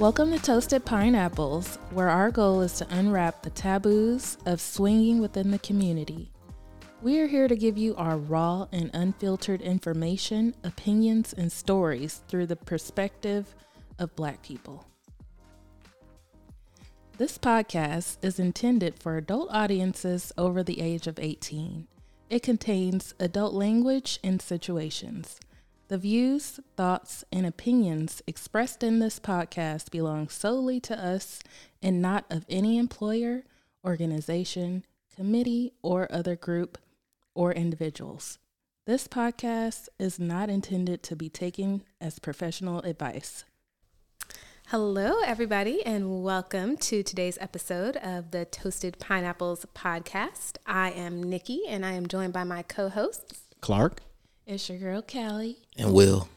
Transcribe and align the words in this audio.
Welcome 0.00 0.32
to 0.32 0.38
Toasted 0.38 0.86
Pineapples, 0.86 1.76
where 1.90 2.08
our 2.08 2.30
goal 2.30 2.62
is 2.62 2.72
to 2.78 2.86
unwrap 2.88 3.42
the 3.42 3.50
taboos 3.50 4.38
of 4.46 4.58
swinging 4.58 5.20
within 5.20 5.50
the 5.50 5.58
community. 5.58 6.32
We 7.02 7.18
are 7.20 7.26
here 7.26 7.48
to 7.48 7.54
give 7.54 7.76
you 7.76 7.94
our 7.96 8.16
raw 8.16 8.66
and 8.72 8.90
unfiltered 8.94 9.60
information, 9.60 10.54
opinions, 10.64 11.34
and 11.34 11.52
stories 11.52 12.22
through 12.28 12.46
the 12.46 12.56
perspective 12.56 13.54
of 13.98 14.16
Black 14.16 14.42
people. 14.42 14.86
This 17.18 17.36
podcast 17.36 18.16
is 18.22 18.40
intended 18.40 18.98
for 18.98 19.18
adult 19.18 19.50
audiences 19.50 20.32
over 20.38 20.62
the 20.62 20.80
age 20.80 21.08
of 21.08 21.18
18. 21.18 21.86
It 22.30 22.42
contains 22.42 23.12
adult 23.20 23.52
language 23.52 24.18
and 24.24 24.40
situations. 24.40 25.38
The 25.90 25.98
views, 25.98 26.60
thoughts, 26.76 27.24
and 27.32 27.44
opinions 27.44 28.22
expressed 28.28 28.84
in 28.84 29.00
this 29.00 29.18
podcast 29.18 29.90
belong 29.90 30.28
solely 30.28 30.78
to 30.78 30.96
us 30.96 31.40
and 31.82 32.00
not 32.00 32.26
of 32.30 32.46
any 32.48 32.78
employer, 32.78 33.42
organization, 33.84 34.84
committee, 35.12 35.72
or 35.82 36.06
other 36.12 36.36
group 36.36 36.78
or 37.34 37.52
individuals. 37.52 38.38
This 38.86 39.08
podcast 39.08 39.88
is 39.98 40.20
not 40.20 40.48
intended 40.48 41.02
to 41.02 41.16
be 41.16 41.28
taken 41.28 41.82
as 42.00 42.20
professional 42.20 42.78
advice. 42.82 43.44
Hello, 44.68 45.18
everybody, 45.26 45.84
and 45.84 46.22
welcome 46.22 46.76
to 46.76 47.02
today's 47.02 47.36
episode 47.40 47.96
of 47.96 48.30
the 48.30 48.44
Toasted 48.44 49.00
Pineapples 49.00 49.66
podcast. 49.74 50.52
I 50.64 50.92
am 50.92 51.20
Nikki, 51.20 51.62
and 51.66 51.84
I 51.84 51.94
am 51.94 52.06
joined 52.06 52.32
by 52.32 52.44
my 52.44 52.62
co 52.62 52.90
hosts, 52.90 53.48
Clark. 53.60 54.02
It's 54.50 54.68
your 54.68 54.78
girl, 54.78 55.00
Cali. 55.00 55.58
And 55.78 55.92
Will. 55.92 56.28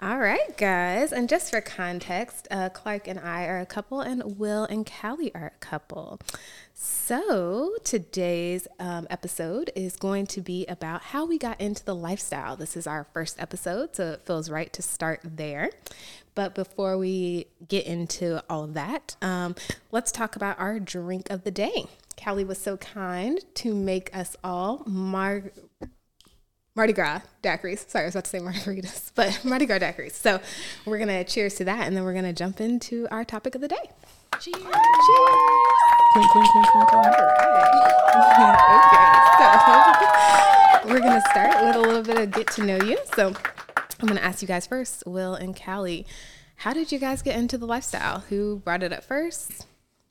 All 0.00 0.18
right, 0.18 0.56
guys. 0.56 1.12
And 1.12 1.28
just 1.28 1.50
for 1.50 1.60
context, 1.60 2.48
uh, 2.50 2.70
Clark 2.70 3.06
and 3.06 3.20
I 3.20 3.44
are 3.44 3.60
a 3.60 3.66
couple, 3.66 4.00
and 4.00 4.38
Will 4.38 4.64
and 4.64 4.86
Cali 4.86 5.34
are 5.34 5.52
a 5.54 5.58
couple. 5.60 6.18
So 6.72 7.74
today's 7.84 8.68
um, 8.78 9.06
episode 9.10 9.70
is 9.76 9.96
going 9.96 10.26
to 10.28 10.40
be 10.40 10.64
about 10.64 11.02
how 11.02 11.26
we 11.26 11.36
got 11.36 11.60
into 11.60 11.84
the 11.84 11.94
lifestyle. 11.94 12.56
This 12.56 12.74
is 12.74 12.86
our 12.86 13.04
first 13.12 13.38
episode, 13.38 13.94
so 13.94 14.12
it 14.12 14.22
feels 14.24 14.48
right 14.48 14.72
to 14.72 14.80
start 14.80 15.20
there. 15.22 15.68
But 16.34 16.54
before 16.54 16.96
we 16.96 17.48
get 17.68 17.84
into 17.84 18.42
all 18.48 18.64
of 18.64 18.72
that, 18.72 19.14
um, 19.20 19.56
let's 19.92 20.10
talk 20.10 20.36
about 20.36 20.58
our 20.58 20.80
drink 20.80 21.28
of 21.28 21.44
the 21.44 21.50
day. 21.50 21.84
Cali 22.16 22.44
was 22.44 22.58
so 22.58 22.78
kind 22.78 23.38
to 23.56 23.74
make 23.74 24.16
us 24.16 24.36
all 24.42 24.82
mar- 24.86 25.52
Mardi 26.78 26.92
Gras 26.92 27.22
daiquiris. 27.42 27.90
Sorry, 27.90 28.04
I 28.04 28.06
was 28.06 28.14
about 28.14 28.26
to 28.26 28.30
say 28.30 28.38
margaritas, 28.38 29.10
but 29.16 29.44
Mardi 29.44 29.66
Gras 29.66 29.80
daiquiris. 29.80 30.12
So 30.12 30.38
we're 30.86 30.98
going 30.98 31.08
to 31.08 31.24
cheers 31.24 31.56
to 31.56 31.64
that, 31.64 31.88
and 31.88 31.96
then 31.96 32.04
we're 32.04 32.12
going 32.12 32.24
to 32.24 32.32
jump 32.32 32.60
into 32.60 33.08
our 33.10 33.24
topic 33.24 33.56
of 33.56 33.60
the 33.60 33.66
day. 33.66 33.90
Cheers. 34.40 34.54
Cheers. 34.54 34.72
Clink, 36.12 36.30
clink, 36.30 36.46
clink, 36.46 36.66
clink, 36.68 36.88
clink. 36.88 37.04
All 37.04 37.10
right. 37.10 37.74
okay, 40.84 40.84
so 40.84 40.88
we're 40.94 41.00
going 41.00 41.20
to 41.20 41.30
start 41.30 41.64
with 41.64 41.74
a 41.74 41.80
little 41.80 42.04
bit 42.04 42.16
of 42.16 42.30
get 42.30 42.46
to 42.52 42.62
know 42.62 42.80
you. 42.84 42.96
So 43.16 43.34
I'm 43.98 44.06
going 44.06 44.16
to 44.16 44.24
ask 44.24 44.40
you 44.40 44.46
guys 44.46 44.68
first, 44.68 45.02
Will 45.04 45.34
and 45.34 45.56
Cali. 45.56 46.06
How 46.54 46.72
did 46.72 46.92
you 46.92 47.00
guys 47.00 47.22
get 47.22 47.36
into 47.36 47.58
the 47.58 47.66
lifestyle? 47.66 48.20
Who 48.28 48.62
brought 48.64 48.84
it 48.84 48.92
up 48.92 49.02
first? 49.02 49.66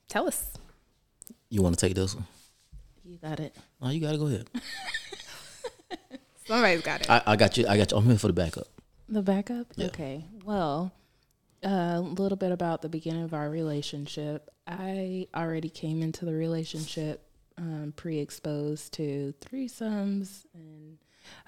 Tell 0.06 0.28
us. 0.28 0.52
You 1.48 1.62
want 1.62 1.78
to 1.78 1.86
take 1.86 1.94
this 1.94 2.14
one? 2.14 2.26
You 3.06 3.16
got 3.16 3.40
it. 3.40 3.56
Oh, 3.80 3.88
you 3.88 4.02
got 4.02 4.12
to 4.12 4.18
go 4.18 4.26
ahead. 4.26 4.50
Somebody's 6.48 6.80
got 6.80 7.02
it. 7.02 7.10
I, 7.10 7.22
I 7.26 7.36
got 7.36 7.58
you. 7.58 7.66
I 7.68 7.76
got 7.76 7.90
you. 7.90 7.98
I'm 7.98 8.06
here 8.06 8.16
for 8.16 8.28
the 8.28 8.32
backup. 8.32 8.66
The 9.06 9.20
backup? 9.20 9.66
Yeah. 9.76 9.86
Okay. 9.86 10.24
Well, 10.44 10.92
a 11.62 12.00
little 12.00 12.38
bit 12.38 12.52
about 12.52 12.80
the 12.80 12.88
beginning 12.88 13.22
of 13.22 13.34
our 13.34 13.50
relationship. 13.50 14.48
I 14.66 15.28
already 15.36 15.68
came 15.68 16.02
into 16.02 16.24
the 16.24 16.32
relationship 16.32 17.22
um, 17.58 17.92
pre 17.96 18.18
exposed 18.18 18.94
to 18.94 19.34
threesomes, 19.40 20.46
and 20.54 20.98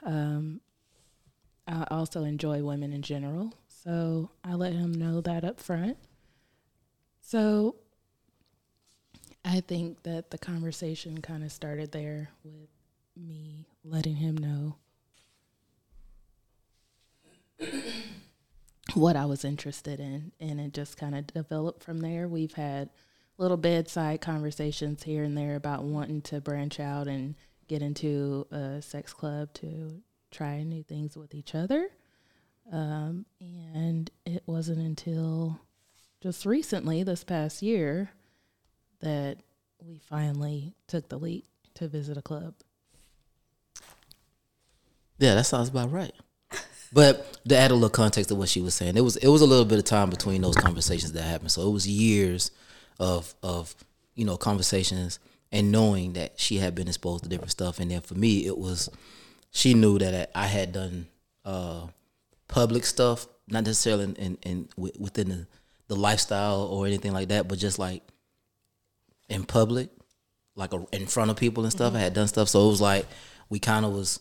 um, 0.05 0.61
I 1.67 1.87
also 1.91 2.25
enjoy 2.25 2.63
women 2.63 2.93
in 2.93 3.01
general. 3.01 3.55
So 3.69 4.31
I 4.45 4.53
let 4.53 4.75
him 4.75 4.93
know 4.93 5.23
that 5.23 5.45
up 5.45 5.61
front. 5.61 5.97
So 7.23 7.77
I 9.47 9.61
think 9.61 10.03
that 10.03 10.31
the 10.31 10.37
conversation 10.37 11.23
kind 11.23 11.43
of 11.43 11.53
started 11.53 11.93
there 11.93 12.29
with 12.45 12.69
me 13.17 13.67
letting 13.83 14.17
him 14.17 14.37
know 14.37 14.77
what 18.95 19.17
I 19.17 19.27
was 19.27 19.45
interested 19.45 20.01
in, 20.01 20.33
and 20.41 20.61
it 20.61 20.73
just 20.73 20.97
kind 20.97 21.15
of 21.15 21.27
developed 21.27 21.83
from 21.83 22.01
there. 22.01 22.29
We've 22.29 22.55
had 22.55 22.91
little 23.39 23.57
bedside 23.57 24.21
conversations 24.21 25.03
here 25.03 25.25
and 25.25 25.37
there 25.37 25.57
about 25.57 25.83
wanting 25.83 26.23
to 26.23 26.41
branch 26.41 26.79
out 26.79 27.07
and 27.07 27.35
get 27.69 27.83
into 27.83 28.47
a 28.51 28.83
sex 28.83 29.13
club 29.13 29.53
to 29.55 30.03
try 30.31 30.63
new 30.63 30.83
things 30.83 31.17
with 31.17 31.35
each 31.35 31.55
other. 31.55 31.89
Um, 32.73 33.27
and 33.41 34.11
it 34.27 34.43
wasn't 34.47 34.79
until 34.79 35.61
just 36.21 36.45
recently, 36.45 37.03
this 37.03 37.25
past 37.25 37.63
year, 37.63 38.11
that 39.01 39.39
we 39.83 39.99
finally 39.99 40.75
took 40.87 41.09
the 41.09 41.19
leap 41.19 41.47
to 41.75 41.89
visit 41.89 42.19
a 42.19 42.23
club. 42.23 42.55
Yeah, 45.19 45.35
that 45.35 45.47
sounds 45.47 45.69
about 45.69 45.91
right. 45.91 46.13
But 46.93 47.39
to 47.49 47.57
add 47.57 47.71
a 47.71 47.75
little 47.75 47.89
context 47.89 48.29
to 48.29 48.35
what 48.35 48.49
she 48.49 48.61
was 48.61 48.75
saying, 48.75 48.97
it 48.97 49.03
was 49.03 49.17
it 49.17 49.29
was 49.29 49.43
a 49.43 49.47
little 49.47 49.65
bit 49.65 49.79
of 49.79 49.85
time 49.85 50.11
between 50.11 50.43
those 50.43 50.57
conversations 50.57 51.13
that 51.13 51.23
happened. 51.23 51.53
So 51.53 51.67
it 51.69 51.71
was 51.71 51.87
years 51.87 52.51
of 52.99 53.35
of 53.43 53.75
you 54.15 54.25
know 54.25 54.37
conversations 54.37 55.19
and 55.53 55.73
knowing 55.73 56.15
that 56.15 56.39
she 56.39 56.59
had 56.59 56.75
been 56.75 56.89
exposed 56.89 57.25
to 57.25 57.31
different 57.31 57.51
stuff. 57.51 57.79
And 57.81 57.91
then 57.91 58.01
for 58.01 58.15
me, 58.15 58.47
it 58.47 58.57
was 58.57 58.89
she 59.51 59.75
knew 59.75 59.99
that 59.99 60.31
I 60.35 60.47
had 60.47 60.73
done 60.73 61.07
uh, 61.45 61.87
public 62.49 62.85
stuff, 62.85 63.27
not 63.49 63.65
necessarily 63.65 64.05
in, 64.05 64.15
in, 64.17 64.39
in 64.43 64.69
within 64.77 65.29
the, 65.29 65.47
the 65.89 65.97
lifestyle 65.97 66.63
or 66.63 66.87
anything 66.87 67.13
like 67.13 67.29
that, 67.29 67.49
but 67.49 67.59
just 67.59 67.79
like 67.79 68.03
in 69.29 69.45
public, 69.45 69.91
like 70.55 70.73
a, 70.73 70.85
in 70.93 71.07
front 71.07 71.31
of 71.31 71.37
people 71.37 71.65
and 71.65 71.73
stuff. 71.73 71.95
I 71.95 71.99
had 71.99 72.15
done 72.15 72.29
stuff, 72.29 72.49
so 72.49 72.67
it 72.67 72.71
was 72.71 72.81
like 72.81 73.07
we 73.49 73.59
kind 73.59 73.85
of 73.85 73.93
was, 73.93 74.21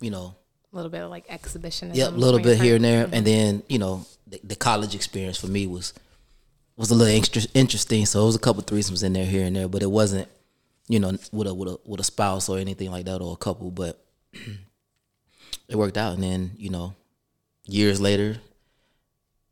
you 0.00 0.10
know, 0.10 0.34
a 0.74 0.76
little 0.76 0.90
bit 0.90 1.02
of 1.02 1.10
like 1.10 1.24
exhibitionism. 1.28 1.96
Yep, 1.96 2.12
a 2.12 2.16
little 2.16 2.40
bit 2.40 2.60
here 2.60 2.76
and 2.76 2.84
there, 2.84 3.04
and 3.04 3.12
mm-hmm. 3.12 3.24
then 3.24 3.62
you 3.68 3.78
know 3.78 4.04
the, 4.26 4.40
the 4.42 4.56
college 4.56 4.94
experience 4.94 5.38
for 5.38 5.46
me 5.46 5.66
was 5.66 5.94
was 6.76 6.90
a 6.90 6.94
little 6.94 7.16
extra, 7.16 7.42
interesting. 7.54 8.04
So 8.06 8.22
it 8.22 8.26
was 8.26 8.36
a 8.36 8.40
couple 8.40 8.62
threesomes 8.62 9.04
in 9.04 9.12
there 9.12 9.24
here 9.24 9.44
and 9.44 9.54
there, 9.54 9.68
but 9.68 9.82
it 9.82 9.90
wasn't 9.90 10.28
you 10.88 10.98
know 10.98 11.16
with 11.32 11.46
a 11.46 11.54
with 11.54 11.68
a 11.68 11.78
with 11.84 12.00
a 12.00 12.04
spouse 12.04 12.48
or 12.48 12.58
anything 12.58 12.90
like 12.90 13.06
that 13.06 13.20
or 13.20 13.32
a 13.32 13.36
couple. 13.36 13.70
But 13.70 14.04
it 15.68 15.76
worked 15.76 15.96
out, 15.96 16.14
and 16.14 16.22
then 16.22 16.52
you 16.56 16.70
know 16.70 16.94
years 17.64 18.00
later, 18.00 18.38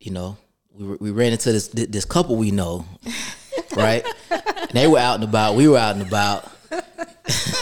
you 0.00 0.10
know 0.10 0.36
we 0.74 0.96
we 0.96 1.10
ran 1.10 1.32
into 1.32 1.52
this 1.52 1.68
this 1.68 2.04
couple 2.04 2.36
we 2.36 2.50
know, 2.50 2.84
right? 3.76 4.04
and 4.30 4.70
they 4.72 4.86
were 4.88 4.98
out 4.98 5.16
and 5.16 5.24
about. 5.24 5.54
We 5.54 5.68
were 5.68 5.78
out 5.78 5.96
and 5.96 6.06
about. 6.06 6.50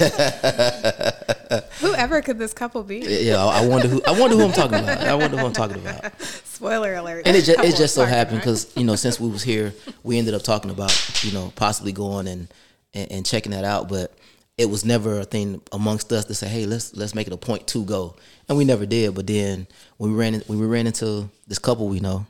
Whoever 1.80 2.22
could 2.22 2.38
this 2.38 2.52
couple 2.54 2.82
be? 2.82 3.00
Yeah, 3.00 3.44
I 3.44 3.66
wonder 3.66 3.88
who 3.88 4.02
I 4.06 4.18
wonder 4.18 4.36
who 4.36 4.44
I'm 4.44 4.52
talking 4.52 4.78
about. 4.78 4.98
I 5.02 5.14
wonder 5.14 5.36
who 5.36 5.46
I'm 5.46 5.52
talking 5.52 5.78
about. 5.78 6.20
Spoiler 6.22 6.94
alert. 6.94 7.26
and 7.26 7.36
it 7.36 7.44
just, 7.44 7.60
it 7.60 7.76
just 7.76 7.94
so 7.94 8.04
happened 8.04 8.38
because 8.38 8.74
you 8.76 8.84
know 8.84 8.96
since 8.96 9.18
we 9.20 9.28
was 9.28 9.42
here 9.42 9.74
we 10.02 10.18
ended 10.18 10.34
up 10.34 10.42
talking 10.42 10.70
about 10.70 11.24
you 11.24 11.32
know 11.32 11.52
possibly 11.56 11.92
going 11.92 12.28
and, 12.28 12.48
and 12.94 13.12
and 13.12 13.26
checking 13.26 13.52
that 13.52 13.64
out 13.64 13.88
but 13.88 14.14
it 14.58 14.68
was 14.68 14.84
never 14.84 15.20
a 15.20 15.24
thing 15.24 15.60
amongst 15.72 16.12
us 16.12 16.24
to 16.26 16.34
say 16.34 16.48
hey 16.48 16.66
let's 16.66 16.94
let's 16.94 17.14
make 17.14 17.26
it 17.26 17.32
a 17.32 17.36
point 17.36 17.66
to 17.66 17.84
go 17.84 18.14
and 18.48 18.56
we 18.58 18.64
never 18.64 18.86
did 18.86 19.14
but 19.14 19.26
then 19.26 19.66
when 19.96 20.12
we 20.12 20.16
ran 20.16 20.34
in, 20.34 20.40
when 20.42 20.58
we 20.58 20.66
ran 20.66 20.86
into 20.86 21.28
this 21.46 21.58
couple 21.58 21.88
we 21.88 22.00
know 22.00 22.26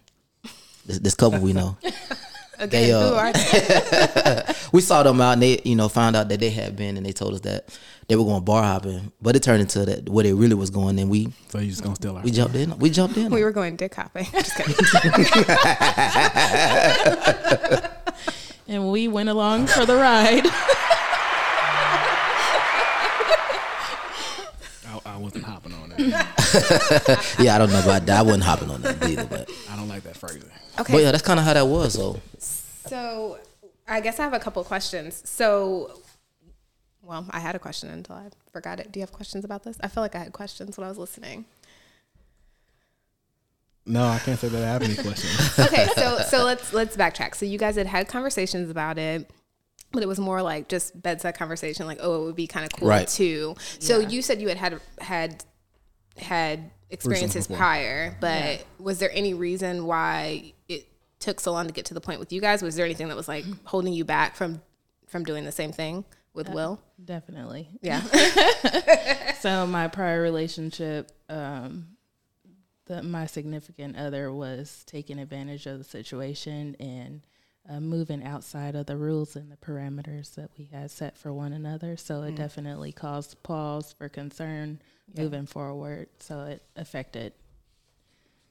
this, 0.86 0.98
this 1.00 1.14
couple 1.14 1.40
we 1.40 1.52
know 1.52 1.76
Again, 2.60 2.82
they, 2.82 2.92
uh, 2.92 3.08
who 3.08 3.14
are 3.14 3.32
they? 3.32 4.54
we 4.72 4.80
saw 4.80 5.02
them 5.02 5.20
out 5.20 5.32
and 5.32 5.42
they 5.42 5.60
you 5.64 5.74
know 5.76 5.88
found 5.88 6.16
out 6.16 6.28
that 6.28 6.40
they 6.40 6.50
had 6.50 6.76
been 6.76 6.96
and 6.96 7.06
they 7.06 7.12
told 7.12 7.34
us 7.34 7.40
that 7.40 7.78
they 8.08 8.16
were 8.16 8.24
going 8.24 8.44
bar 8.44 8.62
hopping 8.62 9.12
but 9.22 9.36
it 9.36 9.42
turned 9.42 9.60
into 9.62 9.84
that 9.86 10.08
where 10.08 10.24
they 10.24 10.32
really 10.32 10.54
was 10.54 10.70
going 10.70 10.98
and 10.98 11.10
we 11.10 11.28
So 11.48 11.58
you 11.58 11.70
just 11.70 11.82
gonna 11.82 11.96
steal 11.96 12.16
our 12.16 12.22
we 12.22 12.30
jumped 12.30 12.56
in 12.56 12.76
we 12.78 12.90
jumped 12.90 13.16
in 13.16 13.30
We 13.32 13.42
were 13.44 13.52
going 13.52 13.76
dick 13.76 13.94
hopping. 13.94 14.24
Just. 14.32 14.60
And 18.68 18.92
we 18.92 19.08
went 19.08 19.28
along 19.28 19.66
for 19.66 19.84
the 19.84 19.96
ride. 19.96 20.46
I, 24.86 25.00
I 25.04 25.16
wasn't 25.16 25.42
hopping 25.44 25.72
on 25.74 25.88
that. 25.90 27.34
yeah 27.40 27.56
I 27.56 27.58
don't 27.58 27.70
know 27.72 27.80
about 27.82 28.06
that 28.06 28.18
I 28.18 28.22
wasn't 28.22 28.44
hopping 28.44 28.70
on 28.70 28.80
that 28.82 29.02
either 29.08 29.24
but 29.26 29.50
I 29.70 29.76
don't 29.76 29.88
like 29.88 30.04
that 30.04 30.16
phrasing. 30.16 30.44
Okay. 30.78 30.92
but 30.92 31.02
yeah 31.02 31.10
that's 31.10 31.24
kind 31.24 31.40
of 31.40 31.44
how 31.46 31.54
that 31.54 31.66
was 31.66 31.94
so 31.94 32.20
So 32.86 33.38
I 33.88 34.00
guess 34.00 34.18
I 34.18 34.24
have 34.24 34.34
a 34.34 34.38
couple 34.38 34.62
questions. 34.64 35.22
So, 35.28 36.00
well, 37.02 37.26
I 37.30 37.40
had 37.40 37.54
a 37.54 37.58
question 37.58 37.90
until 37.90 38.16
I 38.16 38.28
forgot 38.52 38.80
it. 38.80 38.92
Do 38.92 39.00
you 39.00 39.02
have 39.02 39.12
questions 39.12 39.44
about 39.44 39.64
this? 39.64 39.76
I 39.82 39.88
feel 39.88 40.02
like 40.02 40.14
I 40.14 40.18
had 40.18 40.32
questions 40.32 40.76
when 40.78 40.84
I 40.84 40.88
was 40.88 40.98
listening. 40.98 41.44
No, 43.86 44.06
I 44.06 44.18
can't 44.18 44.38
say 44.38 44.48
that 44.48 44.62
I 44.62 44.66
have 44.66 44.82
any 44.82 44.94
questions. 44.94 45.58
okay, 45.58 45.88
so 45.96 46.18
so 46.18 46.44
let's 46.44 46.72
let's 46.72 46.96
backtrack. 46.96 47.34
So 47.34 47.46
you 47.46 47.58
guys 47.58 47.76
had 47.76 47.86
had 47.86 48.08
conversations 48.08 48.70
about 48.70 48.98
it, 48.98 49.28
but 49.90 50.02
it 50.02 50.06
was 50.06 50.20
more 50.20 50.42
like 50.42 50.68
just 50.68 51.00
bedside 51.02 51.36
conversation, 51.36 51.86
like 51.86 51.98
oh, 52.00 52.22
it 52.22 52.24
would 52.26 52.36
be 52.36 52.46
kind 52.46 52.64
of 52.66 52.78
cool 52.78 52.88
Right. 52.88 53.08
too. 53.08 53.56
So 53.78 53.98
you 53.98 54.22
said 54.22 54.40
you 54.40 54.48
had 54.48 54.58
had 54.58 54.80
had 55.00 55.44
had 56.18 56.70
experiences 56.90 57.46
prior, 57.48 58.16
but 58.20 58.64
was 58.78 58.98
there 58.98 59.10
any 59.12 59.32
reason 59.34 59.86
why 59.86 60.52
it 60.59 60.59
took 61.20 61.38
so 61.38 61.52
long 61.52 61.66
to 61.66 61.72
get 61.72 61.84
to 61.86 61.94
the 61.94 62.00
point 62.00 62.18
with 62.18 62.32
you 62.32 62.40
guys? 62.40 62.62
Was 62.62 62.74
there 62.74 62.84
anything 62.84 63.08
that 63.08 63.16
was 63.16 63.28
like 63.28 63.44
holding 63.64 63.92
you 63.92 64.04
back 64.04 64.34
from 64.34 64.60
from 65.06 65.24
doing 65.24 65.44
the 65.44 65.52
same 65.52 65.72
thing 65.72 66.04
with 66.34 66.48
Will? 66.48 66.80
Definitely. 67.04 67.68
Yeah. 67.82 68.02
So 69.40 69.66
my 69.66 69.88
prior 69.88 70.20
relationship, 70.20 71.10
um, 71.30 71.96
the, 72.84 73.02
my 73.02 73.24
significant 73.24 73.96
other 73.96 74.30
was 74.30 74.84
taking 74.86 75.18
advantage 75.18 75.64
of 75.64 75.78
the 75.78 75.84
situation 75.84 76.76
and 76.78 77.22
uh, 77.66 77.80
moving 77.80 78.22
outside 78.22 78.74
of 78.74 78.84
the 78.84 78.98
rules 78.98 79.36
and 79.36 79.50
the 79.50 79.56
parameters 79.56 80.34
that 80.34 80.50
we 80.58 80.66
had 80.66 80.90
set 80.90 81.16
for 81.16 81.32
one 81.32 81.54
another. 81.54 81.96
So 81.96 82.22
it 82.22 82.34
definitely 82.34 82.92
caused 82.92 83.42
pause 83.42 83.94
for 83.96 84.10
concern 84.10 84.82
moving 85.16 85.46
forward. 85.46 86.08
So 86.18 86.42
it 86.42 86.62
affected 86.76 87.32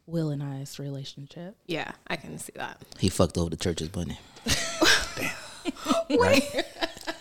Will 0.10 0.30
and 0.30 0.42
I's 0.44 0.80
relationship. 0.80 1.56
yeah, 1.68 1.92
I 2.08 2.16
can 2.16 2.38
see 2.40 2.54
that. 2.56 2.82
He 2.98 3.10
fucked 3.10 3.38
over 3.38 3.50
the 3.50 3.58
church's 3.58 3.94
money. 3.96 4.20
Right? 6.18 6.44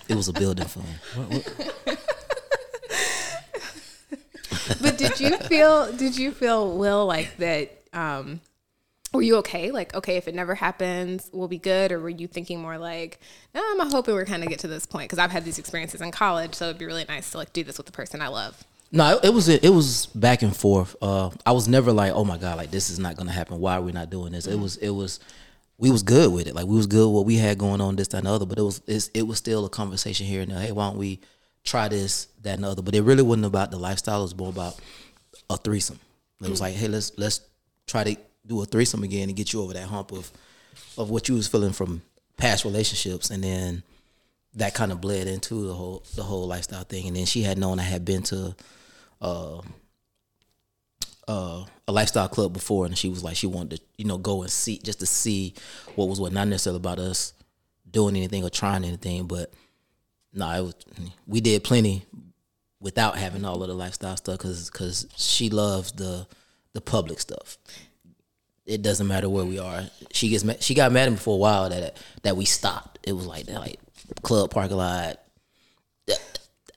It 0.08 0.14
was 0.14 0.28
a 0.28 0.32
building 0.32 0.64
for 0.66 0.80
fund. 0.80 1.44
but 4.80 4.96
did 4.96 5.20
you 5.20 5.36
feel 5.36 5.92
did 5.92 6.16
you 6.16 6.30
feel 6.32 6.76
will 6.76 7.04
like 7.06 7.36
that 7.36 7.82
um 7.92 8.40
were 9.12 9.22
you 9.22 9.36
okay 9.36 9.70
like 9.70 9.94
okay 9.94 10.16
if 10.16 10.28
it 10.28 10.34
never 10.34 10.54
happens 10.54 11.28
we'll 11.32 11.48
be 11.48 11.58
good 11.58 11.92
or 11.92 11.98
were 12.00 12.08
you 12.08 12.26
thinking 12.26 12.60
more 12.60 12.78
like 12.78 13.20
no 13.54 13.62
i'm 13.62 13.90
hoping 13.90 14.14
we're 14.14 14.24
kind 14.24 14.42
of 14.42 14.48
get 14.48 14.58
to 14.60 14.68
this 14.68 14.86
point 14.86 15.04
because 15.08 15.18
i've 15.18 15.30
had 15.30 15.44
these 15.44 15.58
experiences 15.58 16.00
in 16.00 16.10
college 16.10 16.54
so 16.54 16.66
it'd 16.66 16.78
be 16.78 16.86
really 16.86 17.04
nice 17.08 17.30
to 17.32 17.36
like 17.38 17.52
do 17.52 17.62
this 17.64 17.76
with 17.76 17.86
the 17.86 17.92
person 17.92 18.20
i 18.22 18.28
love 18.28 18.64
No, 18.90 19.20
it, 19.22 19.34
was 19.34 19.48
it 19.48 19.68
was 19.68 20.06
back 20.06 20.42
and 20.42 20.56
forth. 20.56 20.96
Uh, 21.02 21.30
I 21.44 21.52
was 21.52 21.68
never 21.68 21.92
like, 21.92 22.12
oh 22.12 22.24
my 22.24 22.38
god, 22.38 22.56
like 22.56 22.70
this 22.70 22.88
is 22.88 22.98
not 22.98 23.16
gonna 23.16 23.32
happen. 23.32 23.60
Why 23.60 23.76
are 23.76 23.82
we 23.82 23.92
not 23.92 24.08
doing 24.08 24.32
this? 24.32 24.46
It 24.46 24.58
was 24.58 24.76
it 24.78 24.90
was 24.90 25.20
we 25.76 25.90
was 25.90 26.02
good 26.02 26.32
with 26.32 26.46
it. 26.46 26.54
Like 26.54 26.66
we 26.66 26.76
was 26.76 26.86
good 26.86 27.06
with 27.06 27.14
what 27.14 27.26
we 27.26 27.36
had 27.36 27.58
going 27.58 27.80
on, 27.80 27.96
this 27.96 28.08
that 28.08 28.18
and 28.18 28.26
the 28.26 28.32
other. 28.32 28.46
But 28.46 28.58
it 28.58 28.62
was 28.62 28.80
it's, 28.86 29.08
it 29.08 29.22
was 29.22 29.38
still 29.38 29.66
a 29.66 29.70
conversation 29.70 30.26
here 30.26 30.40
and 30.40 30.50
there. 30.50 30.60
Hey, 30.60 30.72
why 30.72 30.88
don't 30.88 30.98
we 30.98 31.20
try 31.64 31.88
this, 31.88 32.28
that 32.42 32.54
and 32.54 32.64
the 32.64 32.68
other? 32.68 32.82
But 32.82 32.94
it 32.94 33.02
really 33.02 33.22
wasn't 33.22 33.46
about 33.46 33.70
the 33.70 33.78
lifestyle. 33.78 34.20
It 34.20 34.24
was 34.24 34.36
more 34.36 34.48
about 34.48 34.80
a 35.50 35.58
threesome. 35.58 36.00
It 36.42 36.48
was 36.48 36.60
like, 36.60 36.74
hey, 36.74 36.88
let's 36.88 37.12
let's 37.18 37.42
try 37.86 38.04
to 38.04 38.16
do 38.46 38.62
a 38.62 38.64
threesome 38.64 39.02
again 39.02 39.28
and 39.28 39.36
get 39.36 39.52
you 39.52 39.60
over 39.60 39.74
that 39.74 39.88
hump 39.88 40.12
of 40.12 40.30
of 40.96 41.10
what 41.10 41.28
you 41.28 41.34
was 41.34 41.46
feeling 41.46 41.72
from 41.72 42.00
past 42.38 42.64
relationships, 42.64 43.30
and 43.30 43.44
then 43.44 43.82
that 44.54 44.72
kind 44.72 44.92
of 44.92 45.00
bled 45.02 45.26
into 45.26 45.66
the 45.66 45.74
whole 45.74 46.02
the 46.16 46.22
whole 46.22 46.46
lifestyle 46.46 46.84
thing. 46.84 47.06
And 47.06 47.16
then 47.16 47.26
she 47.26 47.42
had 47.42 47.58
known 47.58 47.78
I 47.78 47.82
had 47.82 48.06
been 48.06 48.22
to 48.24 48.56
uh, 49.20 49.60
uh, 51.26 51.64
a 51.86 51.92
lifestyle 51.92 52.28
club 52.28 52.52
before, 52.52 52.86
and 52.86 52.96
she 52.96 53.08
was 53.08 53.22
like, 53.22 53.36
she 53.36 53.46
wanted 53.46 53.76
to, 53.76 53.82
you 53.96 54.04
know, 54.04 54.18
go 54.18 54.42
and 54.42 54.50
see 54.50 54.78
just 54.78 55.00
to 55.00 55.06
see 55.06 55.54
what 55.94 56.08
was 56.08 56.20
what, 56.20 56.32
not 56.32 56.48
necessarily 56.48 56.78
about 56.78 56.98
us 56.98 57.34
doing 57.90 58.16
anything 58.16 58.44
or 58.44 58.50
trying 58.50 58.84
anything, 58.84 59.26
but 59.26 59.52
no, 60.32 60.50
it 60.50 60.62
was 60.62 60.74
we 61.26 61.40
did 61.40 61.64
plenty 61.64 62.04
without 62.80 63.16
having 63.18 63.44
all 63.44 63.62
of 63.62 63.68
the 63.68 63.74
lifestyle 63.74 64.16
stuff 64.16 64.38
because 64.38 64.70
because 64.70 65.06
she 65.16 65.50
loves 65.50 65.92
the 65.92 66.26
the 66.74 66.80
public 66.80 67.20
stuff. 67.20 67.58
It 68.66 68.82
doesn't 68.82 69.06
matter 69.06 69.28
where 69.30 69.46
we 69.46 69.58
are. 69.58 69.84
She 70.12 70.28
gets 70.28 70.44
ma- 70.44 70.54
she 70.60 70.74
got 70.74 70.92
mad 70.92 71.06
at 71.06 71.12
me 71.12 71.16
for 71.16 71.34
a 71.34 71.38
while 71.38 71.68
that 71.70 71.96
that 72.22 72.36
we 72.36 72.44
stopped. 72.44 72.98
It 73.02 73.12
was 73.12 73.26
like 73.26 73.46
that, 73.46 73.60
like 73.60 73.80
club 74.22 74.50
parking 74.50 74.76
lot, 74.76 75.18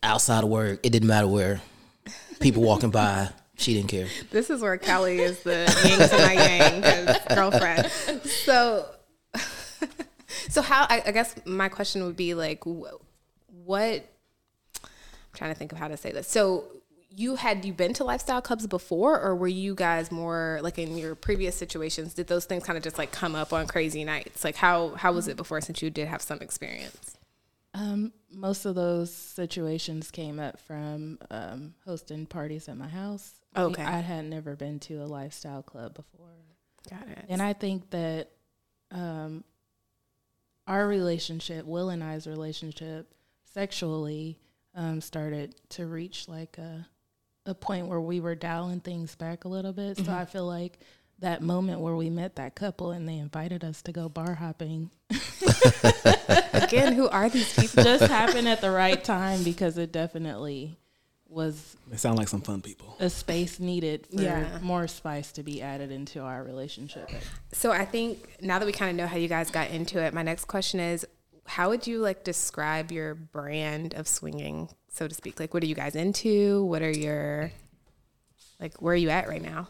outside 0.01 0.43
of 0.43 0.49
work. 0.49 0.79
It 0.83 0.91
didn't 0.91 1.07
matter 1.07 1.27
where 1.27 1.61
people 2.41 2.63
walking 2.63 2.89
by. 2.91 3.29
She 3.57 3.75
didn't 3.75 3.89
care. 3.89 4.07
this 4.31 4.49
is 4.49 4.61
where 4.61 4.77
Cali 4.77 5.19
is 5.19 5.43
the 5.43 5.71
yin 5.85 6.09
to 6.09 6.17
my 6.17 6.33
yang 6.33 7.35
girlfriend 7.35 7.91
so 8.23 8.87
so 10.49 10.61
how 10.61 10.87
I, 10.89 11.03
I 11.05 11.11
guess 11.11 11.35
my 11.45 11.69
question 11.69 12.03
would 12.05 12.15
be 12.15 12.33
like 12.33 12.63
what 12.65 14.05
i'm 14.83 14.89
trying 15.35 15.51
to 15.51 15.55
think 15.55 15.71
of 15.71 15.77
how 15.77 15.87
to 15.87 15.97
say 15.97 16.11
this 16.11 16.27
so 16.27 16.65
you 17.15 17.35
had 17.35 17.63
you 17.65 17.73
been 17.73 17.93
to 17.93 18.03
lifestyle 18.03 18.41
clubs 18.41 18.65
before 18.65 19.19
or 19.21 19.35
were 19.35 19.47
you 19.47 19.75
guys 19.75 20.11
more 20.11 20.59
like 20.63 20.79
in 20.79 20.97
your 20.97 21.13
previous 21.13 21.55
situations 21.55 22.13
did 22.13 22.27
those 22.27 22.45
things 22.45 22.63
kind 22.63 22.77
of 22.77 22.83
just 22.83 22.97
like 22.97 23.11
come 23.11 23.35
up 23.35 23.53
on 23.53 23.67
crazy 23.67 24.03
nights 24.03 24.43
like 24.43 24.55
how 24.55 24.89
how 24.95 25.11
was 25.11 25.27
it 25.27 25.37
before 25.37 25.61
since 25.61 25.81
you 25.81 25.89
did 25.89 26.07
have 26.07 26.21
some 26.21 26.39
experience 26.39 27.17
Um, 27.73 28.11
most 28.31 28.65
of 28.65 28.75
those 28.75 29.13
situations 29.13 30.11
came 30.11 30.39
up 30.39 30.59
from 30.59 31.19
um, 31.29 31.73
hosting 31.85 32.25
parties 32.25 32.67
at 32.67 32.77
my 32.77 32.87
house. 32.87 33.39
Okay. 33.55 33.83
I 33.83 33.99
had 33.99 34.25
never 34.25 34.55
been 34.55 34.79
to 34.81 34.95
a 34.95 35.05
lifestyle 35.05 35.63
club 35.63 35.93
before. 35.93 36.27
got 36.89 37.07
it 37.07 37.25
And 37.29 37.41
I 37.41 37.53
think 37.53 37.89
that 37.91 38.31
um, 38.91 39.43
our 40.67 40.87
relationship, 40.87 41.65
Will 41.65 41.89
and 41.89 42.03
I's 42.03 42.27
relationship, 42.27 43.13
sexually, 43.53 44.37
um, 44.75 45.01
started 45.01 45.55
to 45.69 45.85
reach 45.85 46.27
like 46.27 46.57
a 46.57 46.87
a 47.45 47.55
point 47.55 47.87
where 47.87 47.99
we 47.99 48.19
were 48.19 48.35
dialing 48.35 48.79
things 48.79 49.15
back 49.15 49.45
a 49.45 49.47
little 49.47 49.73
bit. 49.73 49.97
So 49.97 50.11
I 50.11 50.25
feel 50.25 50.45
like 50.45 50.77
that 51.21 51.41
moment 51.41 51.79
where 51.79 51.95
we 51.95 52.09
met 52.09 52.35
that 52.35 52.55
couple 52.55 52.91
and 52.91 53.07
they 53.07 53.17
invited 53.17 53.63
us 53.63 53.81
to 53.83 53.91
go 53.91 54.09
bar 54.09 54.35
hopping 54.35 54.89
again 56.53 56.93
who 56.93 57.07
are 57.09 57.29
these 57.29 57.53
people 57.53 57.83
just 57.83 58.03
happened 58.11 58.47
at 58.47 58.61
the 58.61 58.71
right 58.71 59.03
time 59.03 59.43
because 59.43 59.77
it 59.77 59.91
definitely 59.91 60.77
was 61.27 61.77
They 61.89 61.97
sound 61.97 62.17
like 62.17 62.27
some 62.27 62.41
fun 62.41 62.61
people. 62.61 62.95
a 62.99 63.09
space 63.09 63.59
needed 63.59 64.05
for 64.07 64.21
Yeah. 64.21 64.59
more 64.61 64.87
spice 64.87 65.31
to 65.33 65.43
be 65.43 65.61
added 65.61 65.89
into 65.91 66.19
our 66.21 66.43
relationship. 66.43 67.09
So 67.53 67.71
I 67.71 67.85
think 67.85 68.37
now 68.41 68.59
that 68.59 68.65
we 68.65 68.73
kind 68.73 68.91
of 68.91 68.97
know 68.97 69.07
how 69.07 69.15
you 69.17 69.29
guys 69.29 69.49
got 69.49 69.69
into 69.69 69.99
it, 70.01 70.13
my 70.13 70.23
next 70.23 70.45
question 70.45 70.79
is 70.81 71.05
how 71.45 71.69
would 71.69 71.87
you 71.87 71.99
like 71.99 72.23
describe 72.25 72.91
your 72.91 73.15
brand 73.15 73.93
of 73.93 74.07
swinging, 74.07 74.69
so 74.89 75.07
to 75.07 75.13
speak? 75.13 75.39
Like 75.39 75.53
what 75.53 75.63
are 75.63 75.67
you 75.67 75.75
guys 75.75 75.95
into? 75.95 76.65
What 76.65 76.81
are 76.81 76.91
your 76.91 77.51
like 78.59 78.81
where 78.81 78.93
are 78.93 78.97
you 78.97 79.09
at 79.09 79.29
right 79.29 79.41
now? 79.41 79.67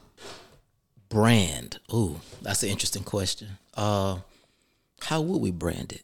Brand. 1.11 1.77
Ooh, 1.93 2.19
that's 2.41 2.63
an 2.63 2.69
interesting 2.69 3.03
question. 3.03 3.49
Uh, 3.75 4.19
how 5.01 5.21
would 5.21 5.41
we 5.41 5.51
brand 5.51 5.91
it? 5.91 6.03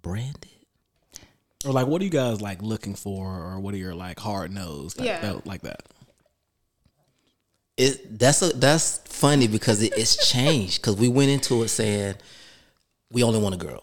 Brand 0.00 0.38
it? 0.42 1.20
Or 1.66 1.72
like, 1.72 1.86
what 1.86 2.00
are 2.00 2.04
you 2.04 2.10
guys 2.10 2.40
like 2.40 2.62
looking 2.62 2.94
for, 2.94 3.26
or 3.26 3.58
what 3.58 3.74
are 3.74 3.78
your 3.78 3.94
like 3.94 4.18
hard 4.20 4.52
nose, 4.52 4.96
like, 4.96 5.06
Yeah. 5.06 5.20
that, 5.20 5.46
like 5.46 5.62
that? 5.62 5.80
It 7.76 8.20
that's 8.20 8.40
a 8.42 8.50
that's 8.50 8.98
funny 9.06 9.48
because 9.48 9.82
it, 9.82 9.92
it's 9.96 10.30
changed 10.30 10.80
because 10.80 10.94
we 10.96 11.08
went 11.08 11.30
into 11.30 11.60
it 11.64 11.68
saying 11.68 12.14
we 13.10 13.24
only 13.24 13.40
want 13.40 13.56
a 13.56 13.58
girl. 13.58 13.82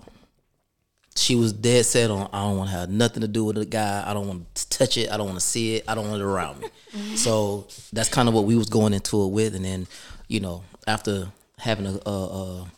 She 1.16 1.36
was 1.36 1.52
dead 1.52 1.86
set 1.86 2.10
on 2.10 2.30
I 2.32 2.44
don't 2.44 2.58
want 2.58 2.70
to 2.70 2.76
have 2.76 2.90
nothing 2.90 3.22
to 3.22 3.28
do 3.28 3.44
with 3.44 3.58
the 3.58 3.66
guy. 3.66 4.04
I 4.06 4.14
don't 4.14 4.28
want 4.28 4.56
to 4.56 4.70
touch 4.70 4.98
it. 4.98 5.12
I 5.12 5.18
don't 5.18 5.28
want 5.28 5.40
to 5.40 5.46
see 5.46 5.76
it. 5.76 5.84
I 5.88 5.96
don't 5.96 6.10
want 6.10 6.22
it 6.22 6.26
around 6.26 6.62
me. 6.62 6.68
Mm-hmm. 6.94 7.16
So 7.16 7.68
that's 7.92 8.10
kind 8.10 8.28
of 8.28 8.34
what 8.34 8.46
we 8.46 8.56
was 8.56 8.70
going 8.70 8.94
into 8.94 9.24
it 9.24 9.28
with, 9.28 9.56
and 9.56 9.66
then 9.66 9.88
you 10.28 10.40
know 10.40 10.64
after 10.88 11.28
having 11.58 11.86
a, 11.86 12.00
a, 12.06 12.12
a 12.12 12.72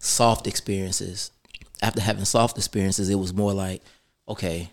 soft 0.00 0.46
experiences, 0.46 1.30
after 1.82 2.00
having 2.00 2.24
soft 2.24 2.56
experiences, 2.56 3.10
it 3.10 3.16
was 3.16 3.34
more 3.34 3.52
like 3.52 3.82
okay, 4.28 4.70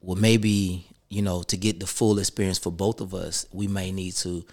well 0.00 0.16
maybe 0.16 0.86
you 1.08 1.22
know 1.22 1.42
to 1.44 1.56
get 1.56 1.80
the 1.80 1.86
full 1.86 2.18
experience 2.18 2.58
for 2.58 2.70
both 2.70 3.00
of 3.00 3.14
us, 3.14 3.46
we 3.52 3.66
may 3.66 3.92
need 3.92 4.12
to 4.12 4.44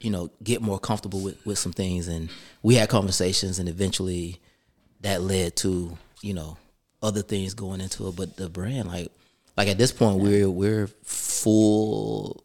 you 0.00 0.10
know, 0.10 0.30
get 0.42 0.60
more 0.60 0.78
comfortable 0.78 1.20
with, 1.20 1.44
with 1.46 1.58
some 1.58 1.72
things. 1.72 2.08
And 2.08 2.28
we 2.62 2.74
had 2.74 2.88
conversations, 2.88 3.58
and 3.58 3.68
eventually 3.68 4.40
that 5.00 5.22
led 5.22 5.56
to, 5.56 5.96
you 6.22 6.34
know, 6.34 6.56
other 7.06 7.22
things 7.22 7.54
going 7.54 7.80
into 7.80 8.08
it. 8.08 8.16
But 8.16 8.36
the 8.36 8.48
brand, 8.48 8.88
like, 8.88 9.10
like 9.56 9.68
at 9.68 9.78
this 9.78 9.92
point, 9.92 10.18
we're 10.18 10.50
we're 10.50 10.88
full 11.04 12.42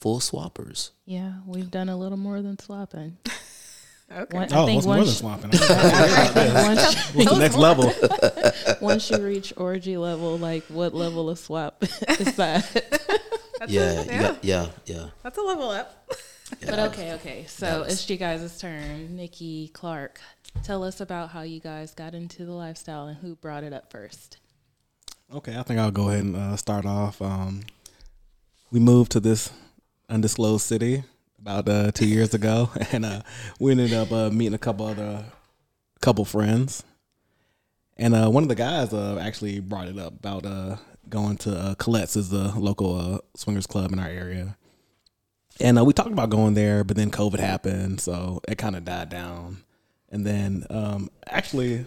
full 0.00 0.20
swappers. 0.20 0.90
Yeah, 1.04 1.32
we've 1.46 1.70
done 1.70 1.88
a 1.88 1.96
little 1.96 2.18
more 2.18 2.42
than 2.42 2.58
swapping. 2.58 3.16
Okay. 4.10 4.38
One- 4.38 4.48
Oh, 4.52 4.62
I 4.62 4.66
think 4.66 4.86
what's 4.86 4.86
more 4.86 4.94
than 4.96 5.04
once, 5.04 5.18
swapping? 5.18 5.50
What's 5.50 7.12
the 7.30 7.38
next 7.38 7.56
level? 7.58 7.92
once 8.80 9.10
you 9.10 9.18
reach 9.18 9.52
orgy 9.58 9.98
level, 9.98 10.38
like 10.38 10.64
what 10.68 10.94
level 10.94 11.28
of 11.28 11.38
swap 11.38 11.82
is 11.82 12.34
that? 12.36 12.64
yeah, 13.68 14.02
you 14.04 14.20
got, 14.20 14.42
yeah, 14.42 14.66
yeah. 14.86 15.08
That's 15.22 15.36
a 15.36 15.42
level 15.42 15.68
up. 15.68 16.10
But 16.64 16.78
okay, 16.78 17.12
okay. 17.16 17.44
So 17.48 17.80
That 17.82 17.92
it's 17.92 18.08
you 18.08 18.16
guys' 18.16 18.58
turn. 18.58 19.14
Nikki 19.14 19.68
Clark, 19.74 20.20
tell 20.62 20.84
us 20.84 21.00
about 21.00 21.30
how 21.30 21.42
you 21.42 21.60
guys 21.60 21.94
got 21.94 22.14
into 22.14 22.44
the 22.44 22.52
lifestyle 22.52 23.06
and 23.06 23.18
who 23.18 23.36
brought 23.36 23.64
it 23.64 23.72
up 23.72 23.90
first. 23.90 24.38
Okay, 25.34 25.56
I 25.56 25.62
think 25.62 25.78
I'll 25.78 25.90
go 25.90 26.08
ahead 26.08 26.24
and 26.24 26.36
uh, 26.36 26.56
start 26.56 26.86
off. 26.86 27.20
Um, 27.20 27.62
we 28.70 28.80
moved 28.80 29.12
to 29.12 29.20
this 29.20 29.50
undisclosed 30.08 30.64
city 30.64 31.04
about 31.38 31.68
uh, 31.68 31.90
two 31.92 32.06
years 32.06 32.34
ago, 32.34 32.70
and 32.92 33.04
uh, 33.04 33.22
we 33.60 33.70
ended 33.70 33.92
up 33.92 34.10
uh, 34.10 34.30
meeting 34.30 34.54
a 34.54 34.58
couple 34.58 34.86
other 34.86 35.24
couple 36.00 36.24
friends, 36.24 36.84
and 37.96 38.14
uh, 38.14 38.28
one 38.28 38.42
of 38.42 38.48
the 38.48 38.54
guys 38.54 38.94
uh, 38.94 39.18
actually 39.20 39.60
brought 39.60 39.88
it 39.88 39.98
up 39.98 40.14
about 40.14 40.44
going 41.08 41.36
to 41.38 41.74
Colette's 41.78 42.16
is 42.16 42.30
the 42.30 42.52
local 42.58 43.20
swingers 43.36 43.66
club 43.66 43.92
in 43.92 43.98
our 43.98 44.08
area, 44.08 44.56
and 45.60 45.84
we 45.84 45.92
talked 45.92 46.12
about 46.12 46.30
going 46.30 46.54
there, 46.54 46.84
but 46.84 46.96
then 46.96 47.10
COVID 47.10 47.38
happened, 47.38 48.00
so 48.00 48.40
it 48.48 48.58
kind 48.58 48.76
of 48.76 48.84
died 48.84 49.08
down, 49.08 49.58
and 50.10 50.26
then 50.26 50.66
um, 50.70 51.10
actually. 51.26 51.84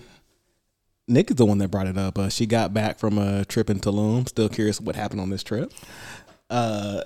Nick 1.07 1.29
is 1.29 1.35
the 1.35 1.45
one 1.45 1.57
that 1.57 1.69
brought 1.69 1.87
it 1.87 1.97
up. 1.97 2.17
Uh, 2.17 2.29
she 2.29 2.45
got 2.45 2.73
back 2.73 2.97
from 2.97 3.17
a 3.17 3.43
trip 3.43 3.69
in 3.69 3.79
Tulum. 3.79 4.29
Still 4.29 4.47
curious 4.47 4.79
what 4.79 4.95
happened 4.95 5.19
on 5.19 5.29
this 5.29 5.43
trip. 5.43 5.73
Uh, 6.49 7.01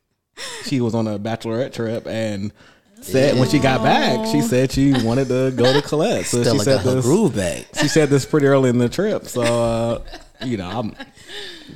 she 0.64 0.80
was 0.80 0.94
on 0.94 1.06
a 1.06 1.18
bachelorette 1.18 1.72
trip 1.72 2.06
and 2.06 2.52
said 3.00 3.38
when 3.38 3.48
she 3.48 3.58
got 3.58 3.82
back, 3.82 4.26
she 4.26 4.42
said 4.42 4.70
she 4.72 4.92
wanted 5.04 5.28
to 5.28 5.52
go 5.56 5.72
to 5.72 5.80
Colette. 5.80 6.26
So 6.26 6.42
Stella 6.42 6.58
she 6.58 6.64
said 6.64 6.80
this. 6.82 7.04
groove 7.04 7.36
back. 7.36 7.66
She 7.80 7.88
said 7.88 8.10
this 8.10 8.26
pretty 8.26 8.46
early 8.46 8.68
in 8.68 8.78
the 8.78 8.88
trip. 8.88 9.26
So 9.26 9.42
uh, 9.42 10.02
you 10.44 10.56
know, 10.56 10.68
I'm, 10.68 10.94